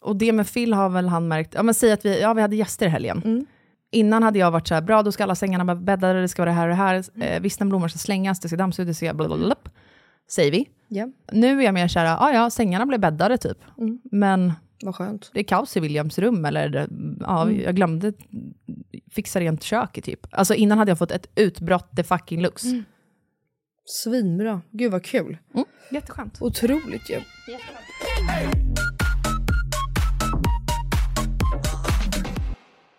[0.00, 2.42] Och det med Phil har väl han märkt, ja men säg att vi, ja, vi
[2.42, 3.46] hade gäster i helgen.
[3.90, 6.42] Innan hade jag varit så här, bra då ska alla sängarna vara bäddade, det ska
[6.42, 9.14] vara det här och det här, eh, vissnablommor ska slängas, det ska dammsugas, det ska
[9.14, 9.54] blablabla.
[10.28, 10.68] Säger vi.
[10.88, 13.58] Ja, Nu är jag mer såhär, ja ja, sängarna blev bäddade typ.
[14.04, 14.52] Men
[14.82, 15.30] vad skönt.
[15.34, 16.88] det är kaos i Williams rum, eller
[17.20, 18.12] ja, jag glömde
[19.10, 20.26] fixa rent köket typ.
[20.30, 22.62] Alltså innan hade jag fått ett utbrott de fucking lux.
[23.84, 24.60] Svinbra.
[24.70, 25.38] Gud vad kul.
[25.54, 26.42] Mm, jätteskönt.
[26.42, 27.20] Otroligt ju.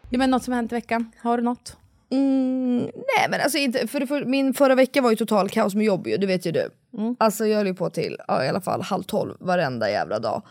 [0.09, 1.78] Ja, men något som har hänt i veckan, har du något?
[2.12, 5.86] Mm, nej men alltså inte, för, för min förra vecka var ju total kaos med
[5.86, 6.70] jobb ju, det vet ju du.
[7.20, 10.41] Alltså jag höll ju på till ja, i alla fall halv tolv varenda jävla dag.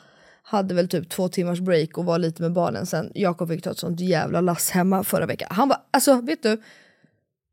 [0.43, 3.11] Hade väl typ två timmars break och var lite med barnen sen.
[3.15, 5.49] Jakob fick ta ett sånt jävla lass hemma förra veckan.
[5.51, 6.63] Han var, alltså vet du,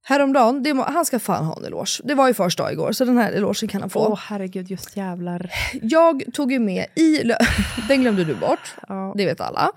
[0.05, 2.01] häromdagen, det, han ska fan ha en eloge.
[2.03, 4.07] Det var ju första dag igår så den här elogen kan han få.
[4.07, 5.51] Åh herregud, just jävlar.
[5.81, 7.23] Jag tog ju med i,
[7.87, 9.13] den glömde du bort, Ja.
[9.17, 9.71] det vet alla.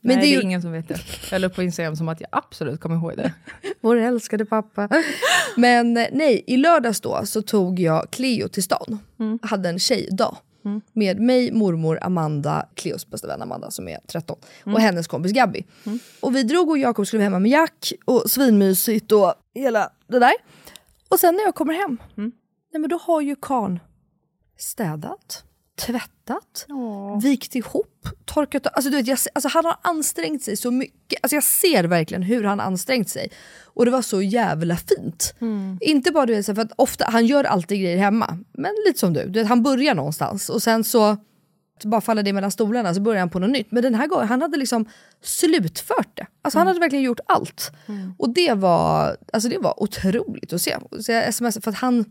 [0.00, 1.00] Men Nej, det det är ju ingen som vet det.
[1.30, 3.32] Jag la upp på Instagram som att jag absolut kommer ihåg det.
[3.80, 4.88] vår älskade pappa.
[5.56, 8.98] Men eh, nej, i lördags då så tog jag Cleo till stan.
[9.42, 10.36] Hade en tjejdag.
[10.92, 15.64] Med mig, mormor, Amanda, Cleos bästa vän Amanda som är 13 och hennes kompis Gabby.
[16.20, 20.32] Och vi drog och Jakob skulle hemma med Jack och svinmysigt och hela det där.
[21.08, 21.98] Och sen när jag kommer hem,
[22.72, 23.80] nej men då har ju karln
[24.58, 25.44] städat,
[25.78, 26.66] tvättat,
[27.22, 31.18] vikt ihop, torkat alltså, du vet, jag, alltså Han har ansträngt sig så mycket.
[31.22, 33.30] Alltså, jag ser verkligen hur han ansträngt sig.
[33.64, 35.34] Och det var så jävla fint.
[35.80, 39.12] Inte bara du vet, för att ofta, han gör alltid grejer hemma, men lite som
[39.12, 39.24] du.
[39.24, 41.16] du vet, han börjar någonstans och sen så
[41.84, 43.72] bara faller det mellan stolarna så börjar han på något nytt.
[43.72, 44.86] Men den här gången, han hade liksom
[45.22, 46.26] slutfört det.
[46.42, 47.70] Alltså han hade verkligen gjort allt.
[48.18, 50.76] Och det var, alltså det var otroligt att se.
[51.00, 52.04] Så jag smsade för att han,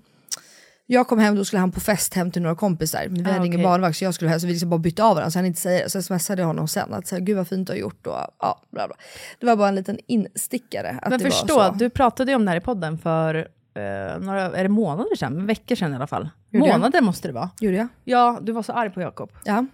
[0.89, 3.03] jag kom hem, då skulle han på fest hem till några kompisar.
[3.09, 3.63] Men vi Ah, hade ingen okej.
[3.63, 5.61] barnvakt så jag skulle hem, så vi liksom bara bytte av varandra så han inte
[5.61, 5.89] säger det.
[5.89, 8.13] Så smsade jag honom sen att så här, gud vad fint du har gjort och
[8.39, 8.95] ja, bla bla.
[9.39, 10.99] Det var bara en liten instickare.
[11.09, 13.35] Men förstå, du pratade ju om det här i podden för
[13.73, 15.45] eh, några, är det månader sedan?
[15.45, 16.29] Veckor sedan i alla fall.
[16.49, 16.75] Gjorde jag?
[16.79, 17.49] månader måste det vara.
[17.59, 17.88] Gjorde jag?
[18.03, 19.31] Ja, du var så arg på Jakob.
[19.43, 19.65] Ja.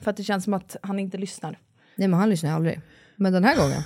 [0.00, 1.58] För att det känns som att han inte lyssnar.
[1.96, 2.80] Nej men han lyssnar aldrig.
[3.16, 3.82] Men den här gången,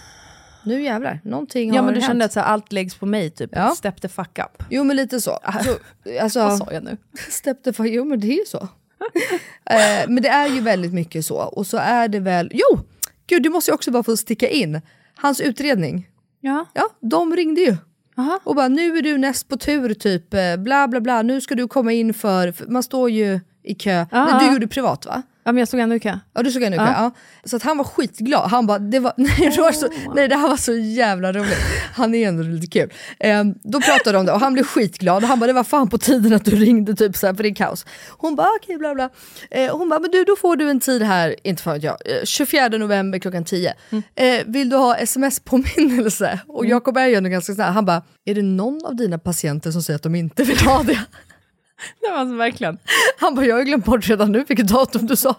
[0.65, 1.21] nu jävlar.
[1.25, 2.11] Någonting Ja har men du hänt.
[2.11, 3.51] kände att så här, allt läggs på mig typ.
[3.53, 3.71] Ja.
[3.71, 4.63] Step the fuck up.
[4.71, 5.39] Jo men lite så.
[5.65, 5.79] så
[6.23, 6.97] alltså, Vad sa jag nu?
[7.31, 8.59] Step the fuck, jo men det är ju så.
[9.71, 11.37] eh, men det är ju väldigt mycket så.
[11.37, 12.81] Och så är det väl, jo!
[13.27, 14.81] Gud du måste ju också bara få sticka in.
[15.17, 16.09] Hans utredning,
[16.41, 16.67] Ja.
[16.75, 17.77] ja de ringde ju.
[18.17, 18.41] Aha.
[18.45, 21.55] Och bara nu är du näst på tur typ, eh, bla bla bla, nu ska
[21.55, 24.07] du komma in för, för man står ju i kö.
[24.11, 24.25] Ja.
[24.25, 25.23] Men du gjorde privat va?
[25.45, 25.99] Ja men jag stod ändå.
[26.03, 26.93] Ja du såg ännu Ja.
[26.93, 27.11] ja.
[27.45, 28.51] Så att han var skitglad.
[28.51, 31.59] Han bara, det, var, nej, det, var så, nej det här var så jävla roligt.
[31.95, 32.93] Han är ändå lite kul.
[33.19, 35.23] Ehm, då pratade de om det och han blev skitglad.
[35.23, 37.43] Och han bara, det var fan på tiden att du ringde typ så här, för
[37.43, 37.87] det är kaos.
[38.09, 39.11] Hon bara, okej bla bla.
[39.51, 41.97] Eh, hon bara, men du då får du en tid här, inte fan vet jag,
[42.05, 43.75] eh, 24 november klockan 10.
[44.15, 46.39] Eh, vill du ha sms-påminnelse?
[46.49, 47.73] Och Jakob är ju ändå ganska snäll.
[47.73, 50.83] Han bara, är det någon av dina patienter som säger att de inte vill ha
[50.83, 50.99] det?
[52.11, 52.79] Var alltså verkligen.
[53.19, 55.35] Han bara, jag har glömt bort redan nu vilket datum du sa.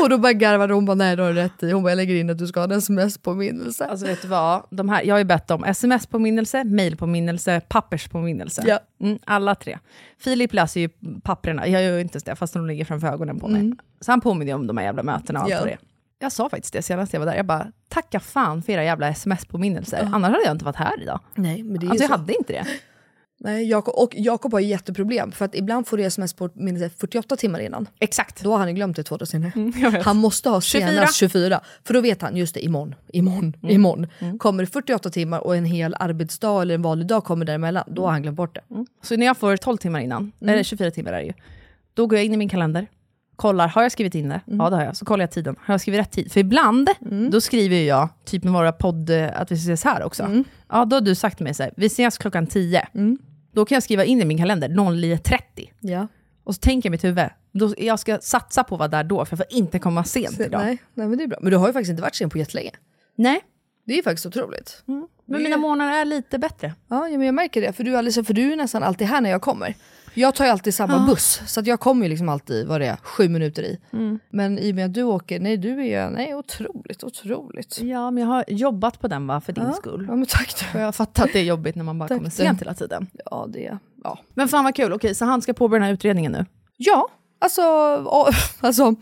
[0.00, 1.70] Och då bara garvade hon, bara, nej det har du rätt i.
[1.72, 3.86] Hon bara, jag lägger in att du ska ha en sms-påminnelse.
[3.86, 4.66] Alltså vet du vad?
[4.70, 8.62] De här, jag har ju bett om sms-påminnelse, mail-påminnelse, papperspåminnelse.
[8.66, 8.78] Ja.
[9.06, 9.78] Mm, alla tre.
[10.18, 10.88] Filip läser ju
[11.22, 13.72] papperna, jag gör ju inte ens det fast de ligger framför ögonen på mig.
[14.00, 15.58] Så han påminner om de här jävla mötena och allt Ja.
[15.58, 15.78] vad det.
[16.18, 19.08] Jag sa faktiskt det senast jag var där, jag bara tacka fan för era jävla
[19.08, 20.08] sms-påminnelser.
[20.12, 21.20] Annars hade jag inte varit här idag.
[21.34, 22.16] Nej, men det är Alltså jag så.
[22.16, 22.66] hade inte det.
[23.42, 27.60] Nej, Jakob, och Jakob har ju jätteproblem för att ibland får du sms-påminnelse 48 timmar
[27.60, 27.88] innan.
[27.98, 28.42] Exakt.
[28.42, 29.52] Då har han glömt det två dagar senare.
[29.90, 30.04] vet.
[30.04, 30.88] Han måste ha 24.
[30.90, 31.60] senast 24.
[31.84, 34.38] För då vet han, just det, imorgon, imorgon, imorgon.
[34.38, 38.04] Kommer det 48 timmar och en hel arbetsdag eller en vanlig dag kommer däremellan, då
[38.04, 38.84] har han glömt bort det.
[39.02, 40.54] Så när jag får 12 timmar innan, Mm.
[40.54, 41.32] eller 24 timmar är det ju,
[41.94, 42.86] då går jag in i min kalender,
[43.36, 44.40] kollar, har jag skrivit in det?
[44.46, 44.58] Mm.
[44.60, 44.96] Ja det har jag.
[44.96, 46.32] Så kollar jag tiden, har jag skrivit rätt tid?
[46.32, 46.88] För ibland,
[47.30, 50.22] då skriver jag, typ med våra podd, eh, att vi ses här också.
[50.22, 50.44] Mm.
[50.68, 52.88] Ja då har du sagt till mig så här, vi ses klockan 10.
[53.52, 55.70] Då kan jag skriva in i min kalender 09.30.
[55.80, 56.08] Ja.
[56.44, 59.04] Och så tänker jag i mitt huvud, då, jag ska satsa på att vara där
[59.04, 60.60] då, för jag får inte komma sent idag.
[60.62, 61.38] Nej, nej, men det är bra.
[61.42, 62.70] Men du har ju faktiskt inte varit sen på jättelänge.
[63.16, 63.40] Nej.
[63.86, 64.82] Det är ju faktiskt otroligt.
[65.24, 66.74] Men mina månader är lite bättre.
[66.88, 67.72] Ja, men jag märker det.
[67.72, 69.74] För du, alldeles, för du är nästan alltid här när jag kommer.
[70.14, 72.86] Jag tar ju alltid samma buss, så att jag kommer ju liksom alltid, vad det
[72.86, 73.78] är, sju minuter i.
[74.30, 77.80] Men i och med att du åker, nej du är ju, nej otroligt, otroligt.
[77.82, 80.04] Ja, men jag har jobbat på den va, för din Ja, skull.
[80.08, 80.78] ja men tack du.
[80.78, 83.06] jag har fattat att det är jobbigt när man bara Tack kommer sent hela tiden.
[83.30, 84.18] Ja, det, ja.
[84.34, 86.46] Men fan vad kul, okej så han ska påbörja den här utredningen nu?
[86.76, 87.08] Ja,
[87.38, 87.62] alltså,
[88.04, 88.28] och,
[88.60, 88.94] alltså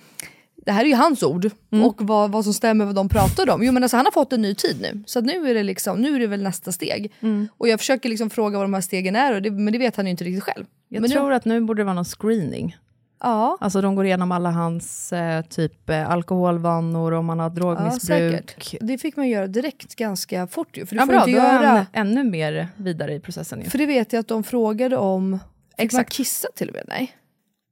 [0.66, 1.84] det här är ju hans ord Mm.
[1.84, 3.62] och vad, vad som stämmer vad de pratar om.
[3.62, 6.00] Jo men alltså han har fått en ny tid nu, så nu är det liksom,
[6.00, 7.12] nu är det väl nästa steg.
[7.20, 7.48] Mm.
[7.58, 9.96] Och jag försöker liksom fråga vad de här stegen är, och det, men det vet
[9.96, 10.64] han ju inte riktigt själv.
[10.88, 12.76] Jag men tror nu, att nu borde det vara någon screening.
[13.22, 17.50] ja, Alltså de går igenom alla hans eh, typ eh, alkoholvanor, om han har ja,
[17.54, 18.50] drogmissbruk.
[18.60, 18.78] säkert.
[18.80, 21.46] Det fick man göra direkt ganska fort ju, för du Ja, får bra, inte då
[21.46, 21.68] är göra...
[21.68, 23.70] han ännu mer vidare i processen ju.
[23.70, 26.12] För det vet jag att de frågade om, fick man Exakt.
[26.12, 26.84] kissa till och med?
[26.88, 27.12] Nej.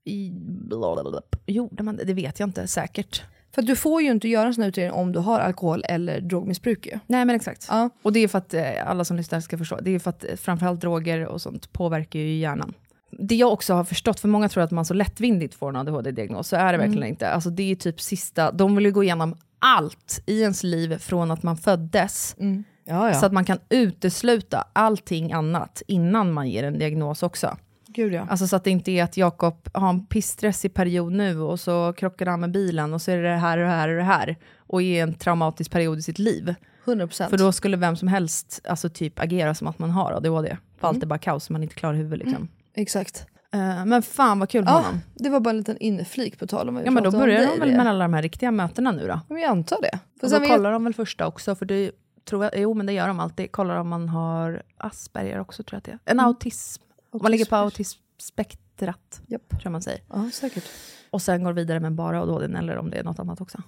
[0.05, 0.33] I.
[1.47, 2.05] Gjorde man det?
[2.05, 3.23] Det vet jag inte säkert.
[3.55, 6.21] För du får ju inte göra en sån här utredning om du har alkohol eller
[6.21, 6.99] drogmissbruk ju.
[7.07, 7.67] Nej men exakt.
[7.71, 7.91] Ja.
[8.03, 10.25] Och det är för att eh, alla som lyssnar ska förstå, det är för att
[10.25, 12.75] eh, framförallt droger och sånt påverkar ju hjärnan.
[13.19, 16.49] Det jag också har förstått, för många tror att man så lättvindigt får en ADHD-diagnos,
[16.49, 17.31] så är det verkligen inte.
[17.31, 21.31] Alltså det är typ sista, de vill ju gå igenom allt i ens liv från
[21.31, 22.37] att man föddes,
[22.89, 23.15] Ja, ja.
[23.15, 27.57] så att man kan utesluta allting annat innan man ger en diagnos också.
[27.87, 28.27] Gud ja.
[28.31, 31.93] Alltså så att det inte är att Jakob har en pissstressig period nu och så
[31.93, 34.03] krockar han med bilen och så är det det här och det här och det
[34.03, 36.55] här och är en traumatisk period i sitt liv.
[36.85, 37.29] 100%.
[37.29, 40.57] För då skulle vem som helst alltså typ agera som att man har ADHD.
[40.81, 42.49] För allt är bara kaos, man är inte klar i huvudet liksom.
[42.77, 43.27] Exakt.
[43.53, 45.01] Eh, men fan vad kul med Ja, honom.
[45.15, 47.41] det var bara en liten inflik på tal om vad vi Ja men då börjar
[47.41, 47.77] de väl det.
[47.77, 49.21] med alla de här riktiga mötena nu då?
[49.29, 49.99] Men jag antar det.
[50.21, 51.91] För Och då kollar de väl första också, för det
[52.25, 53.53] tror jag, jo men det gör de alltid.
[53.53, 56.13] Kollar om man har Asperger också tror jag att det är.
[56.13, 56.83] En autism.
[57.11, 59.49] Om man ligger på autismspektrat, Japp.
[59.49, 60.01] tror jag man säger.
[60.09, 60.65] Ja, säkert.
[61.11, 63.63] Och sen går vidare med bara ADHD eller om det är något annat också.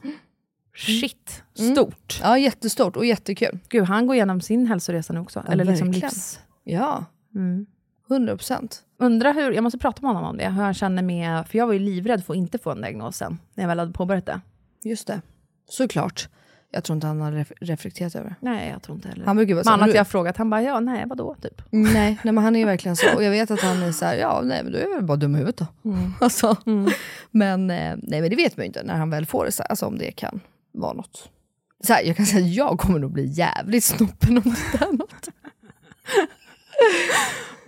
[0.76, 2.20] Shit, stort.
[2.22, 3.58] Ja, jättestort och jättekul.
[3.68, 5.42] Gud, han går igenom sin hälsoresa nu också.
[5.46, 6.08] Ja, eller liksom verkligen.
[6.10, 6.40] livs...
[6.64, 7.04] Ja,
[7.34, 7.66] Mm.
[8.10, 8.82] 100 procent.
[8.98, 11.66] Undrar hur, jag måste prata med honom om det, hur han känner med, för jag
[11.66, 14.26] var ju livrädd för att inte få en diagnos sen, när jag väl hade påbörjat
[14.26, 14.40] det.
[14.84, 15.20] Just det.
[15.68, 16.28] Såklart.
[16.70, 18.36] Jag tror inte han har ref- reflekterat över det.
[18.40, 19.24] Nej, jag tror inte heller.
[19.26, 21.62] Han brukar vara så här, att jag har frågat, han bara, ja, nej, vadå, typ.
[21.70, 23.14] Nej, nej, men han är ju verkligen så.
[23.16, 25.16] Och jag vet att han är så här, ja, nej, men då är väl bara
[25.16, 25.90] dum i huvudet då.
[25.90, 26.12] Mm.
[26.20, 26.56] Alltså.
[27.30, 29.62] Men, eh, nej, men det vet man ju inte när han väl får det, så
[29.62, 30.40] här, alltså om det kan
[30.72, 31.28] vara något.
[31.84, 34.42] Så här, jag kan säga att jag kommer nog bli jävligt snoppen om
[34.72, 35.28] det är något.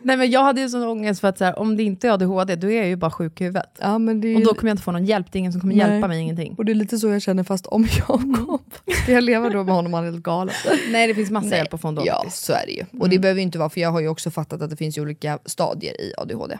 [0.03, 2.13] Nej, men jag hade ju sån ångest för att så här, om det inte är
[2.13, 3.79] ADHD, då är jag ju bara sjuk i huvudet.
[3.81, 5.53] Ja, men det är Och då kommer jag inte få någon hjälp, det är ingen
[5.53, 5.93] som kommer Nej.
[5.93, 6.55] hjälpa mig, ingenting.
[6.59, 9.75] Och det är lite så jag känner fast om Jakob, ska jag leva då med
[9.75, 10.55] honom han är helt galen?
[10.91, 12.03] Nej, det finns massa Nej, hjälp att få ändå.
[12.07, 12.85] Ja, så är det ju.
[13.01, 14.99] Och det behöver ju inte vara, för jag har ju också fattat att det finns
[14.99, 16.59] olika stadier i ADHD.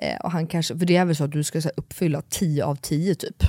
[0.00, 2.22] Eh, och han kanske, för det är väl så att du ska så här, uppfylla
[2.28, 3.42] 10 av 10 typ.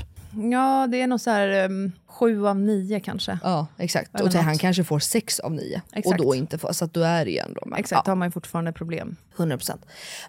[0.52, 3.40] Ja, det är nog så här um, sju av nio kanske.
[3.44, 4.16] Ja, exakt.
[4.16, 4.44] Eller och något.
[4.44, 6.18] han kanske får 6 av 9 och Exakt.
[6.22, 7.62] då inte får, så att då är det ju ändå.
[7.66, 9.16] Men, Exakt, ja, har man ju fortfarande problem.
[9.38, 9.78] 100%.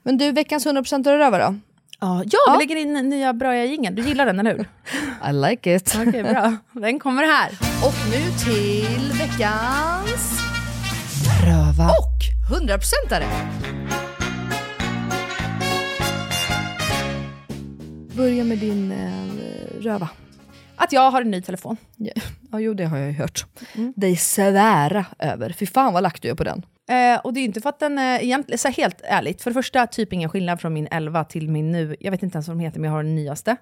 [0.02, 1.54] Men du, veckans 100% är röva då?
[2.00, 3.94] Ja, ja, vi lägger in nya bra jingeln.
[3.94, 4.68] Du gillar den, eller hur?
[5.30, 5.96] I like it.
[6.06, 6.56] Okej, bra.
[6.72, 7.50] Den kommer här.
[7.84, 10.40] Och nu till veckans
[11.46, 12.20] röva och
[12.60, 13.24] 100%are.
[18.16, 20.08] Börja med din eh, röva?
[20.76, 21.76] Att jag har en ny telefon.
[21.96, 22.12] Ja,
[22.52, 23.44] ja jo det har jag ju hört.
[23.96, 25.52] Dig svära över.
[25.52, 26.62] Fy fan vad lack du är på den.
[26.90, 29.54] Eh, och det är inte för att den är egentligen, så helt ärligt, för det
[29.54, 32.56] första typ ingen skillnad från min 11 till min nu, jag vet inte ens vad
[32.56, 33.56] de heter men jag har den nyaste.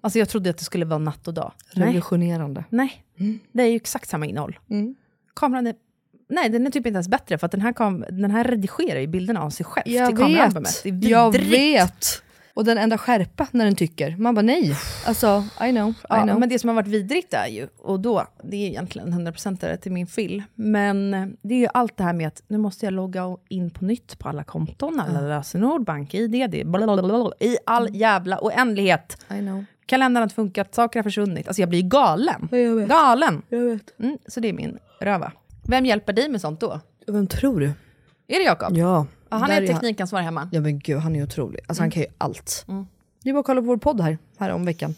[0.00, 1.52] Alltså jag trodde att det skulle vara natt och dag.
[1.70, 2.64] Revolutionerande.
[2.68, 3.04] nej.
[3.52, 4.58] det är ju exakt samma innehåll.
[5.36, 5.74] Kameran är,
[6.28, 9.00] nej den är typ inte ens bättre för att den här, kam- den här redigerar
[9.00, 10.86] ju bilderna av sig själv Jag till kameraalbumet.
[10.86, 12.22] vet, Det är jag vet.
[12.56, 14.16] Och den enda skärpa när den tycker.
[14.16, 14.76] Man bara nej.
[15.06, 16.40] Alltså, I know, I Ja, know.
[16.40, 19.92] men det som har varit vidrigt är ju, och då, det är egentligen 100% till
[19.92, 22.92] min fill, men eh, det är ju allt det här med att nu måste jag
[22.92, 28.38] logga in på nytt på alla konton, alla lösenord, bank-id, det blablabla, i all jävla
[28.42, 29.16] oändlighet.
[29.30, 29.64] I know.
[29.86, 31.46] Kalendern har inte funkat, saker har försvunnit.
[31.48, 32.48] Alltså jag blir galen.
[32.50, 32.88] jag vet.
[32.88, 33.42] Galen!
[33.48, 34.00] Jag vet.
[34.00, 35.32] Mm, så det är min röva.
[35.68, 36.80] Vem hjälper dig med sånt då?
[37.06, 37.66] Vem tror du?
[38.26, 38.76] Är det Jakob?
[38.76, 39.06] Ja.
[39.34, 40.48] Ja, han där är teknikansvarig hemma.
[40.52, 41.60] Ja men gud, han är otrolig.
[41.66, 42.66] Alltså han kan ju allt.
[43.22, 44.94] Det är bara att kolla på vår podd här, här om veckan.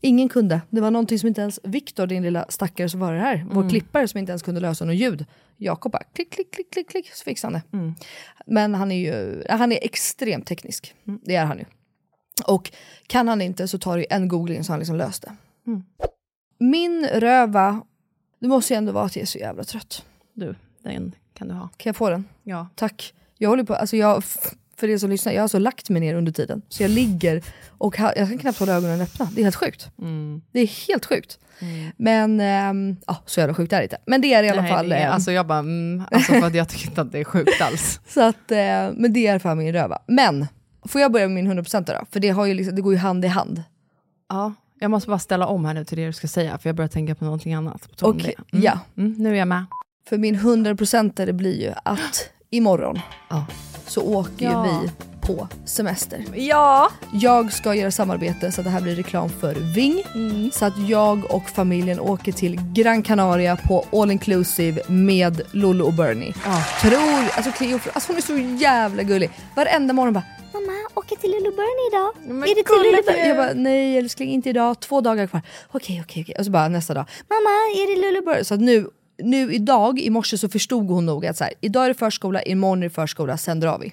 [0.00, 0.60] Ingen kunde.
[0.70, 4.08] Det var någonting som inte ens Viktor, din lilla stackare som var här, vår klippare
[4.08, 5.26] som inte ens kunde lösa något ljud.
[5.56, 7.94] Jakob bara klick, klick, klick, klick, klick, så fixade han det.
[8.46, 10.94] Men han är ju han är extremt teknisk.
[11.04, 11.64] Det är han ju.
[12.46, 12.72] Och
[13.06, 15.36] kan han inte så tar det en googling så han liksom löst det.
[16.58, 17.82] Min röva,
[18.40, 20.04] det måste ju ändå vara att jag är så jävla trött.
[20.34, 21.68] Du, den kan du ha.
[21.76, 22.24] Kan jag få den?
[22.42, 22.68] Ja.
[22.74, 23.14] Tack.
[23.42, 24.24] Jag håller på, alltså jag,
[24.76, 26.62] för er som lyssnar, jag har alltså lagt mig ner under tiden.
[26.68, 29.28] Så jag ligger och ha, jag kan knappt hålla ögonen öppna.
[29.34, 29.90] Det är helt sjukt.
[30.52, 31.38] Det är helt sjukt.
[31.96, 33.98] Men, ehm, ja så jävla sjukt är det inte.
[34.06, 34.92] Men det är i alla Nej, fall.
[34.92, 37.24] är, ehm, alltså jag bara, mm, alltså för att jag tycker inte att det är
[37.24, 38.00] sjukt alls.
[38.08, 38.58] så att, eh,
[38.94, 39.98] men det är i alla fall min röva.
[40.06, 40.46] Men,
[40.88, 42.04] får jag börja med min 100% då?
[42.10, 43.62] För det, har ju liksom, det går ju hand i hand.
[44.28, 46.76] Ja, jag måste bara ställa om här nu till det du ska säga, för jag
[46.76, 47.88] börjar tänka på någonting annat.
[48.00, 48.56] Okej, det.
[48.56, 48.64] Mm.
[48.64, 48.78] ja.
[48.96, 49.64] Mm, nu är jag med.
[50.08, 52.98] För min 100% det blir ju att imorgon
[53.30, 53.46] Ja.
[53.86, 54.80] så åker Ja.
[54.82, 54.90] vi
[55.26, 56.24] på semester.
[56.34, 56.90] Ja!
[57.12, 60.02] Jag ska göra samarbete så att det här blir reklam för Ving.
[60.52, 65.92] Så att jag och familjen åker till Gran Canaria på all inclusive med Lollo och
[65.92, 66.32] Bernie.
[66.82, 69.30] Tror, alltså Cleo, alltså hon är så jävla gullig.
[69.56, 72.12] Varenda morgon bara Mamma, åker till Lollo Bernie idag?
[72.34, 73.28] Men är det till Lollo Bernie?
[73.28, 75.42] Jag bara nej älskling inte idag, två dagar kvar.
[75.72, 76.34] Okej okej okej.
[76.38, 77.04] Och så bara nästa dag.
[77.28, 78.44] Mamma är det Lollo Bernie?
[78.44, 78.86] Så att nu,
[79.22, 82.42] nu idag, i morse så förstod hon nog att så här, idag är det förskola,
[82.42, 83.92] imorgon är det förskola, sen drar vi.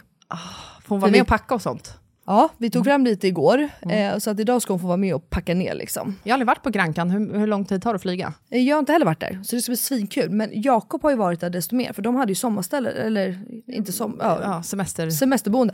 [0.84, 1.94] Får hon vara För med vi- och packa och sånt?
[2.30, 4.14] Ja, vi tog fram lite igår, Mm.
[4.14, 6.16] eh, så att idag ska hon få vara med och packa ner liksom.
[6.24, 8.34] Jag har aldrig varit på Grankan, hur, hur lång tid tar det att flyga?
[8.50, 10.30] Eh, Jag har inte heller varit där, så det ska bli svinkul.
[10.30, 13.92] Men Jakob har ju varit där desto mer, för de hade ju sommarställe, eller inte
[13.92, 15.10] som, ja, Ja, semester.
[15.10, 15.74] semesterboende.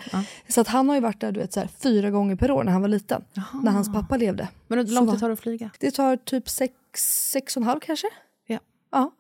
[0.49, 2.63] Så att han har ju varit där du vet, så här, fyra gånger per år
[2.63, 3.21] när han var liten.
[3.63, 4.47] När hans pappa levde.
[4.67, 5.69] Men hur lång tid tar det att flyga?
[5.79, 6.73] Det tar typ sex,
[7.31, 8.07] sex och en halv kanske?
[8.47, 8.59] Ja.
[8.91, 9.11] Ja.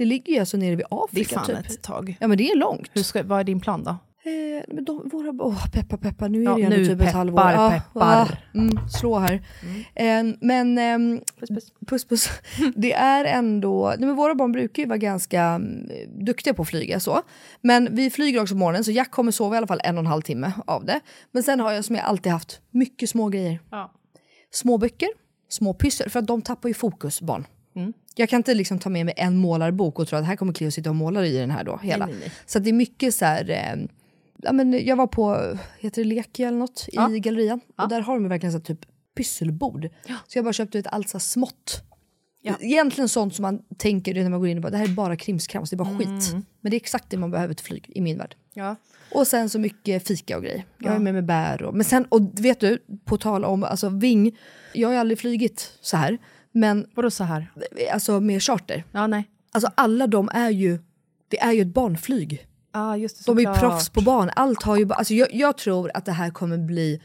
[0.00, 1.58] Det ligger ju alltså nere vid Det är Afrika fan typ.
[1.58, 2.16] ett tag.
[2.20, 2.90] Ja men det är långt.
[2.92, 3.90] Hur ska, vad är din plan då?
[3.90, 7.12] Eh, men de, våra, åh, peppar peppar, nu är Ja, det ändå typ ett peppar,
[7.12, 7.40] halvår.
[7.40, 8.28] Ja, peppar.
[8.54, 9.32] ja, mm, slå här.
[9.94, 11.72] Eh, men ehm, Puss, puss.
[11.86, 12.28] puss puss.
[12.76, 15.88] Det är ändå, nej men våra barn brukar ju vara ganska mm,
[16.24, 17.22] duktiga på att flyga så.
[17.60, 20.00] Men vi flyger också på morgonen så Jack kommer sova i alla fall en och
[20.02, 21.00] en halv timme av det.
[21.32, 23.60] Men sen har jag som jag alltid haft mycket små grejer.
[23.70, 23.92] Ja.
[24.50, 25.08] Små böcker,
[25.48, 27.46] små pyssel, för att de tappar ju fokus barn.
[27.76, 27.92] Mm.
[28.16, 30.70] Jag kan inte liksom ta med mig en målarbok och tro att här kommer Cleo
[30.70, 31.76] sitta och måla i den här då.
[31.82, 32.06] Hela.
[32.06, 32.32] nej, nej.
[32.46, 33.86] Så att det är mycket så här, eh,
[34.42, 37.10] ja, men jag var på, heter det Leki eller något, Ja.
[37.14, 37.60] i gallerian.
[37.82, 38.80] Och där har de verkligen så här, typ
[39.16, 39.88] pysselbord.
[40.28, 41.82] Så jag bara köpte ett allt så här smått.
[42.42, 42.54] Ja.
[42.60, 45.16] Egentligen sånt som man tänker när man går in och bara, det här är bara
[45.16, 46.32] krimskrams, det är bara skit.
[46.60, 48.34] Men det är exakt det man behöver till flyg i min värld.
[48.54, 48.76] Ja.
[49.14, 50.64] Och sen så mycket fika och grejer.
[50.78, 51.74] Jag är med med bär och...
[51.74, 54.38] Men sen, och vet du, på tal om alltså Ving,
[54.74, 56.18] jag har ju aldrig flygit så här.
[56.52, 57.52] Men Vadå så här?
[57.92, 59.30] alltså med charter, Ja, nej.
[59.52, 60.78] alltså alla de är ju,
[61.28, 62.46] det är ju ett barnflyg.
[62.72, 63.32] Ja, just det.
[63.32, 66.12] De är ju proffs på barn, allt har ju alltså jag, jag tror att det
[66.12, 67.02] här kommer bli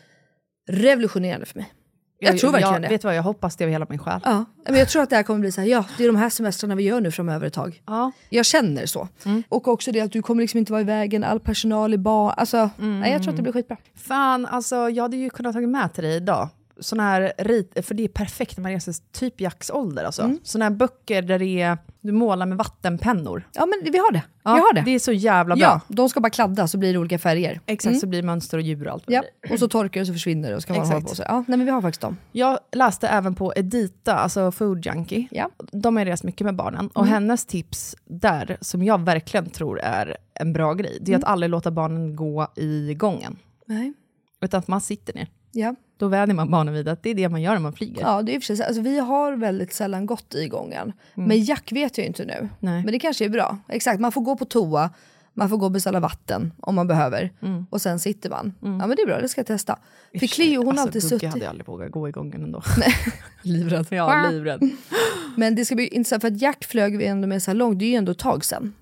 [0.69, 1.73] revolutionerande för mig.
[2.19, 2.87] Jag, tror verkligen jag, det.
[2.87, 4.19] Vet vad, jag hoppas det av hela min själ.
[4.23, 6.15] Ja, men jag tror att det här kommer bli så här, ja det är de
[6.15, 7.81] här semestrarna vi gör nu framöver ett tag.
[7.85, 8.11] Ja.
[8.29, 9.07] Jag känner så.
[9.49, 12.33] Och också det att du kommer liksom inte vara i vägen, all personal är barn.
[12.37, 13.77] Alltså, nej, jag tror att det blir skitbra.
[13.95, 16.49] Fan, alltså jag hade ju kunnat ta med till dig idag.
[16.79, 20.21] Såna här rit, för det är perfekt när man reser typ Jacks ålder alltså.
[20.21, 20.39] Mm.
[20.43, 23.47] Såna här böcker där det är, du målar med vattenpennor.
[23.53, 24.23] Ja men vi har det.
[24.43, 24.81] Ja, vi har det.
[24.81, 25.63] Det är så jävla bra.
[25.63, 27.59] Ja, de ska bara kladda så blir det olika färger.
[27.65, 29.03] Exakt, så blir det mönster och djur och allt.
[29.07, 31.07] Ja, och så torkar det och så försvinner det och så kan man Exakt.
[31.09, 31.23] på så.
[31.27, 32.17] Ja, nej men vi har faktiskt dem.
[32.31, 35.27] Jag läste även på Edita, alltså Food Junkie.
[35.31, 35.49] Ja.
[35.71, 36.79] De har rest mycket med barnen.
[36.79, 36.91] Mm.
[36.95, 41.23] Och hennes tips där, som jag verkligen tror är en bra grej, det är Mm.
[41.25, 43.37] att aldrig låta barnen gå i gången.
[43.65, 43.93] Nej.
[44.41, 45.27] Utan att man sitter ner.
[45.57, 45.75] Ja.
[45.97, 48.01] Då vänjer man barnen vid att det är det man gör när man flyger.
[48.01, 50.93] ja, det är för sig, så- alltså, vi har väldigt sällan gått i gången.
[51.13, 52.33] Men Jack vet jag inte nu.
[52.33, 52.49] Mm.
[52.59, 52.83] Nej.
[52.83, 53.57] Men det kanske är bra.
[53.69, 54.89] Exakt, man får gå på toa,
[55.37, 57.31] Man får gå och beställa vatten om man behöver.
[57.41, 57.65] Mm.
[57.69, 58.53] Och sen sitter man.
[58.59, 59.79] Ja men det är bra, det ska jag testa.
[60.19, 61.29] För Cleo hon har alltså, alltid Gugge suttit...
[61.29, 62.61] hade jag aldrig vågat gå igång ändå.
[63.41, 63.87] Livrädd.
[63.89, 64.69] Ja, livrädd.
[65.35, 67.79] Men det ska bli intressant för att Jack flög vi ändå med så här långt,
[67.79, 68.73] det är ju ändå ett tag sedan.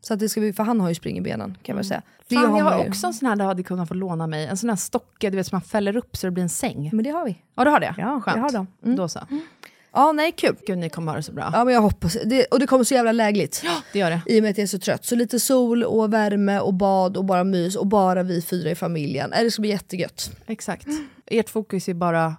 [0.00, 2.02] Så att det ska bli, för han har ju spring i benen kan man säga.
[2.28, 4.46] Leo Fan, jag har också en sån här du hade kunnat få låna mig.
[4.46, 6.90] En sån här stocke du vet, som man fäller upp så det blir en säng.
[6.92, 7.42] Men det har vi.
[7.54, 7.94] Ja, du har det?
[7.98, 8.36] Ja, Skönt.
[8.36, 8.66] jag har dem.
[8.84, 8.96] Mm.
[8.96, 9.20] Då så.
[9.92, 10.56] Ja nej kul.
[10.66, 11.50] Gud, ni kommer ha det så bra.
[11.52, 13.64] Ja men jag hoppas, det, och det kommer så jävla lägligt.
[13.92, 14.20] Det gör det.
[14.26, 15.04] I och med att jag är så trött.
[15.04, 18.74] Så lite sol och värme och bad och bara mys och bara vi fyra i
[18.74, 19.30] familjen.
[19.30, 20.30] Det ska bli jättegött.
[20.46, 20.86] Exakt.
[21.26, 22.36] Ert fokus är bara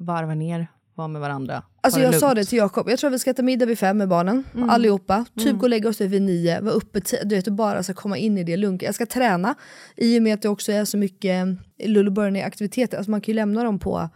[0.00, 1.62] varva ner, vara med varandra.
[1.82, 2.36] Alltså jag sa lugnt.
[2.36, 5.24] det till Jakob, jag tror att vi ska äta middag vid fem med barnen, allihopa.
[5.38, 8.16] Typ gå och lägga oss vid nio, vara uppe ti- du vet, bara så komma
[8.16, 8.82] in i det lugnt.
[8.82, 9.54] Jag ska träna,
[9.96, 11.46] i och med att det också är så mycket
[11.84, 12.96] Lulleburn aktiviteter.
[12.96, 14.08] Alltså man kan ju lämna dem på...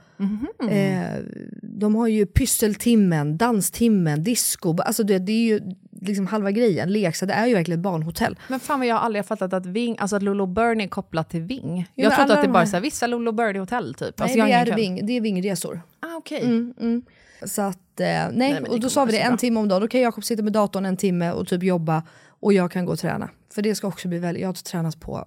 [0.70, 1.18] Eh,
[1.62, 4.76] de har ju pysseltimmen, danstimmen, disco.
[4.82, 5.60] Alltså det, det är ju
[6.00, 6.92] liksom halva grejen.
[6.92, 8.38] Leksa, det är ju verkligen ett barnhotell.
[8.48, 11.30] Men fan vad jag aldrig har fattat att, Ving, alltså att Lolo Burn är kopplat
[11.30, 11.90] till Ving.
[11.94, 14.20] jag trodde att det de bara är här, vissa Lolo Burn hotell typ.
[14.20, 15.80] Alltså, Nej, jag det är, ving, det är vingresor.
[16.00, 16.42] Ah, okej.
[16.42, 17.02] Mm,
[17.46, 19.38] Så att, eh, nej, men och då sa vi det en bra.
[19.38, 19.80] timme om dagen.
[19.82, 22.02] Då kan Jakob sitta med datorn en timme och typ jobba
[22.40, 23.30] och jag kan gå och träna.
[23.54, 25.24] För det ska också bli väldigt, jag har inte tränat på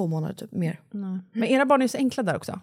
[0.00, 0.80] två månader typ, mer.
[1.32, 2.60] Men era barn är så enkla där också.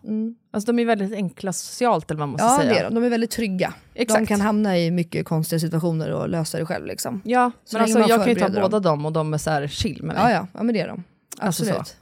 [0.52, 2.74] Alltså de är väldigt enkla socialt eller vad man måste Ja säga.
[2.74, 3.74] det är de, de är väldigt trygga.
[3.94, 4.28] De Exakt.
[4.28, 7.22] kan hamna i mycket konstiga situationer och lösa det själv liksom.
[7.26, 8.62] Ja, Så men alltså, jag kan ju ta dem.
[8.62, 10.24] båda dem och de är så här chill med mig.
[10.24, 11.04] Ja ja, ja men det är de.
[11.40, 11.88] Alltså Absolut.
[11.88, 11.96] så.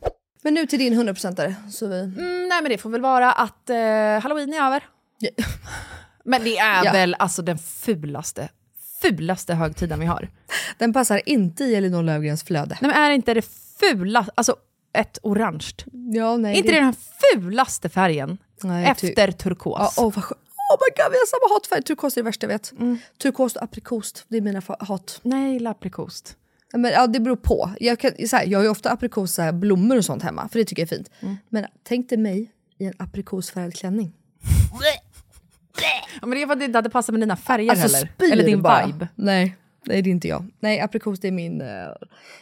[0.44, 1.56] Men nu till din 100%are.
[1.70, 2.00] Så vi...
[2.00, 3.76] Mm, nej men det får väl vara att eh,
[4.22, 4.84] halloween är över.
[6.28, 6.92] Men det är Ja.
[6.92, 8.50] väl alltså den fulaste,
[9.02, 10.30] fulaste högtiden vi har.
[10.78, 12.78] Den passar inte i Elinor Löfgrens flöde.
[12.82, 13.46] Nej men är inte det
[13.80, 14.56] fula, alltså
[14.96, 15.66] ett orange.
[16.14, 16.94] Ja, nej, inte det den
[17.34, 18.38] fulaste färgen?
[18.64, 19.94] Nej, ty- Efter turkos.
[19.98, 21.84] Ja, åh, vad oh my god, vi har samma hatfärg!
[21.84, 22.72] Turkos är det värsta jag vet.
[22.72, 22.98] Mm.
[23.22, 25.20] Turkos och aprikost, det är mina hat.
[25.24, 26.38] Nej, jag gillar aprikost.
[26.72, 27.72] Ja, Men, ja, det beror på.
[27.80, 30.60] Jag, kan, så här, jag har ju ofta aprikos, här, blommor och sånt hemma, för
[30.60, 31.12] det tycker jag är fint.
[31.20, 31.36] Mm.
[31.50, 34.14] Men tänk dig mig i en aprikosfärgad klänning.
[36.22, 38.12] Ja, men det är vad det inte hade passat med dina färger Alltså heller.
[38.34, 38.86] Eller din bara.
[38.88, 39.08] vibe.
[39.16, 40.46] Nej, nej, det är inte jag.
[40.60, 41.62] Nej, aprikos det är min...
[41.62, 41.68] eh,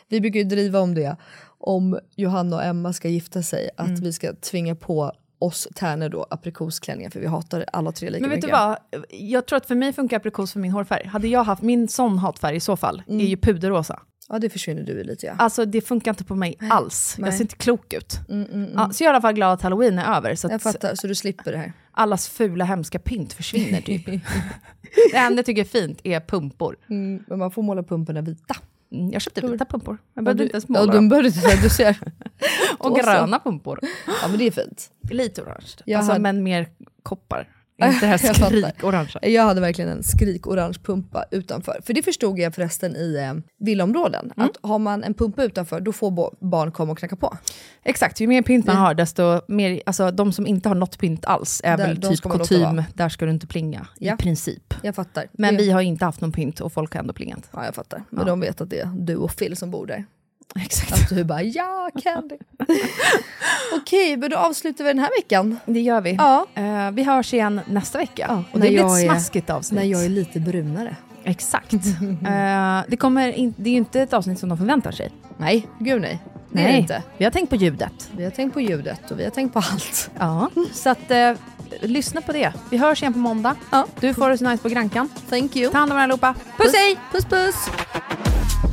[0.10, 1.18] vi brukar ju driva om det.
[1.66, 4.02] Om Johanna och Emma ska gifta sig, att Mm.
[4.02, 8.30] vi ska tvinga på oss tärnor då aprikosklänningar, för vi hatar alla tre lika Men
[8.30, 8.50] vet mycket.
[8.50, 8.78] du vad?
[9.10, 11.08] Jag tror att för mig funkar aprikos för min hårfärg.
[11.08, 14.00] Hade jag haft min sån hatfärg i så fall, är ju puderrosa.
[14.30, 15.34] Ja, det försvinner du i lite ja.
[15.38, 17.16] Alltså det funkar inte på mig alls.
[17.20, 17.28] Nej.
[17.28, 18.20] Jag ser inte klok ut.
[18.74, 20.36] Ja, så jag är i alla fall glad att halloween är över.
[20.36, 21.74] Så Jag att fattar, så du slipper det här.
[21.92, 24.06] allas fula hemska pynt försvinner typ.
[25.12, 26.76] det enda jag tycker är fint är pumpor.
[26.90, 28.56] Mm, men man får måla pumporna vita.
[28.94, 29.98] Mm, Jag köpte vita pumpor.
[30.14, 31.10] Jag Ja, behövde inte ens Ja, måla de dem.
[31.10, 31.98] behöver inte, du ser.
[32.78, 33.80] Och gröna pumpor.
[34.22, 34.92] Ja men det är fint.
[35.10, 35.68] Lite orange.
[35.86, 36.68] Jag alltså, hade- Men mer
[37.04, 37.50] koppar.
[37.84, 39.30] Inte det här Jag skrik-orangea.
[39.30, 41.82] Jag hade verkligen en skrik-orange pumpa utanför.
[41.86, 43.34] För det förstod jag förresten i eh,
[43.66, 44.32] villaområden.
[44.38, 44.50] Mm.
[44.50, 46.12] Att har man en pumpa utanför då får
[46.46, 47.38] barn komma och knacka på.
[47.84, 51.26] Exakt, ju mer pynt man har desto mer, alltså de som inte har något pynt
[51.26, 54.14] alls är Där- väl typ kutym, där ska du inte plinga Ja.
[54.14, 54.74] i princip.
[54.82, 55.26] Jag fattar.
[55.32, 57.50] Men vi har inte haft någon pynt och folk har ändå plingat.
[57.52, 58.04] Ja jag fattar.
[58.10, 58.26] Men Ja.
[58.26, 60.06] de vet att det är du och Phil som bor där.
[60.66, 60.94] Exakt.
[60.94, 62.36] Att du bara ja Candy.
[63.76, 65.60] Okej men då avslutar vi den här veckan.
[65.66, 66.14] Det gör vi.
[66.16, 66.46] Ja.
[66.56, 68.26] Eh, vi hörs igen nästa vecka.
[68.30, 69.80] Ja, och det blir ett är- smaskigt avsnitt.
[69.80, 70.96] När jag är lite brunare.
[71.24, 71.74] Exakt.
[72.28, 75.12] Eh, det, kommer in, det är ju inte ett avsnitt som de förväntar sig.
[75.38, 76.20] Nej, gud nej.
[76.52, 77.04] Det är det Nej, inte.
[77.18, 78.10] vi har tänkt på ljudet.
[78.18, 80.10] Vi har tänkt på ljudet och vi har tänkt på allt.
[80.20, 81.32] Ja, så att eh,
[81.82, 82.54] lyssna på det.
[82.70, 83.56] Vi hörs igen på måndag.
[83.72, 83.86] Ja.
[84.00, 85.10] Du får det så nice på Grankan.
[85.30, 85.72] Thank you.
[85.72, 86.36] Ta hand om er allihopa.
[86.58, 86.98] Puss hej!
[87.12, 87.56] Puss puss!
[87.94, 88.73] Ever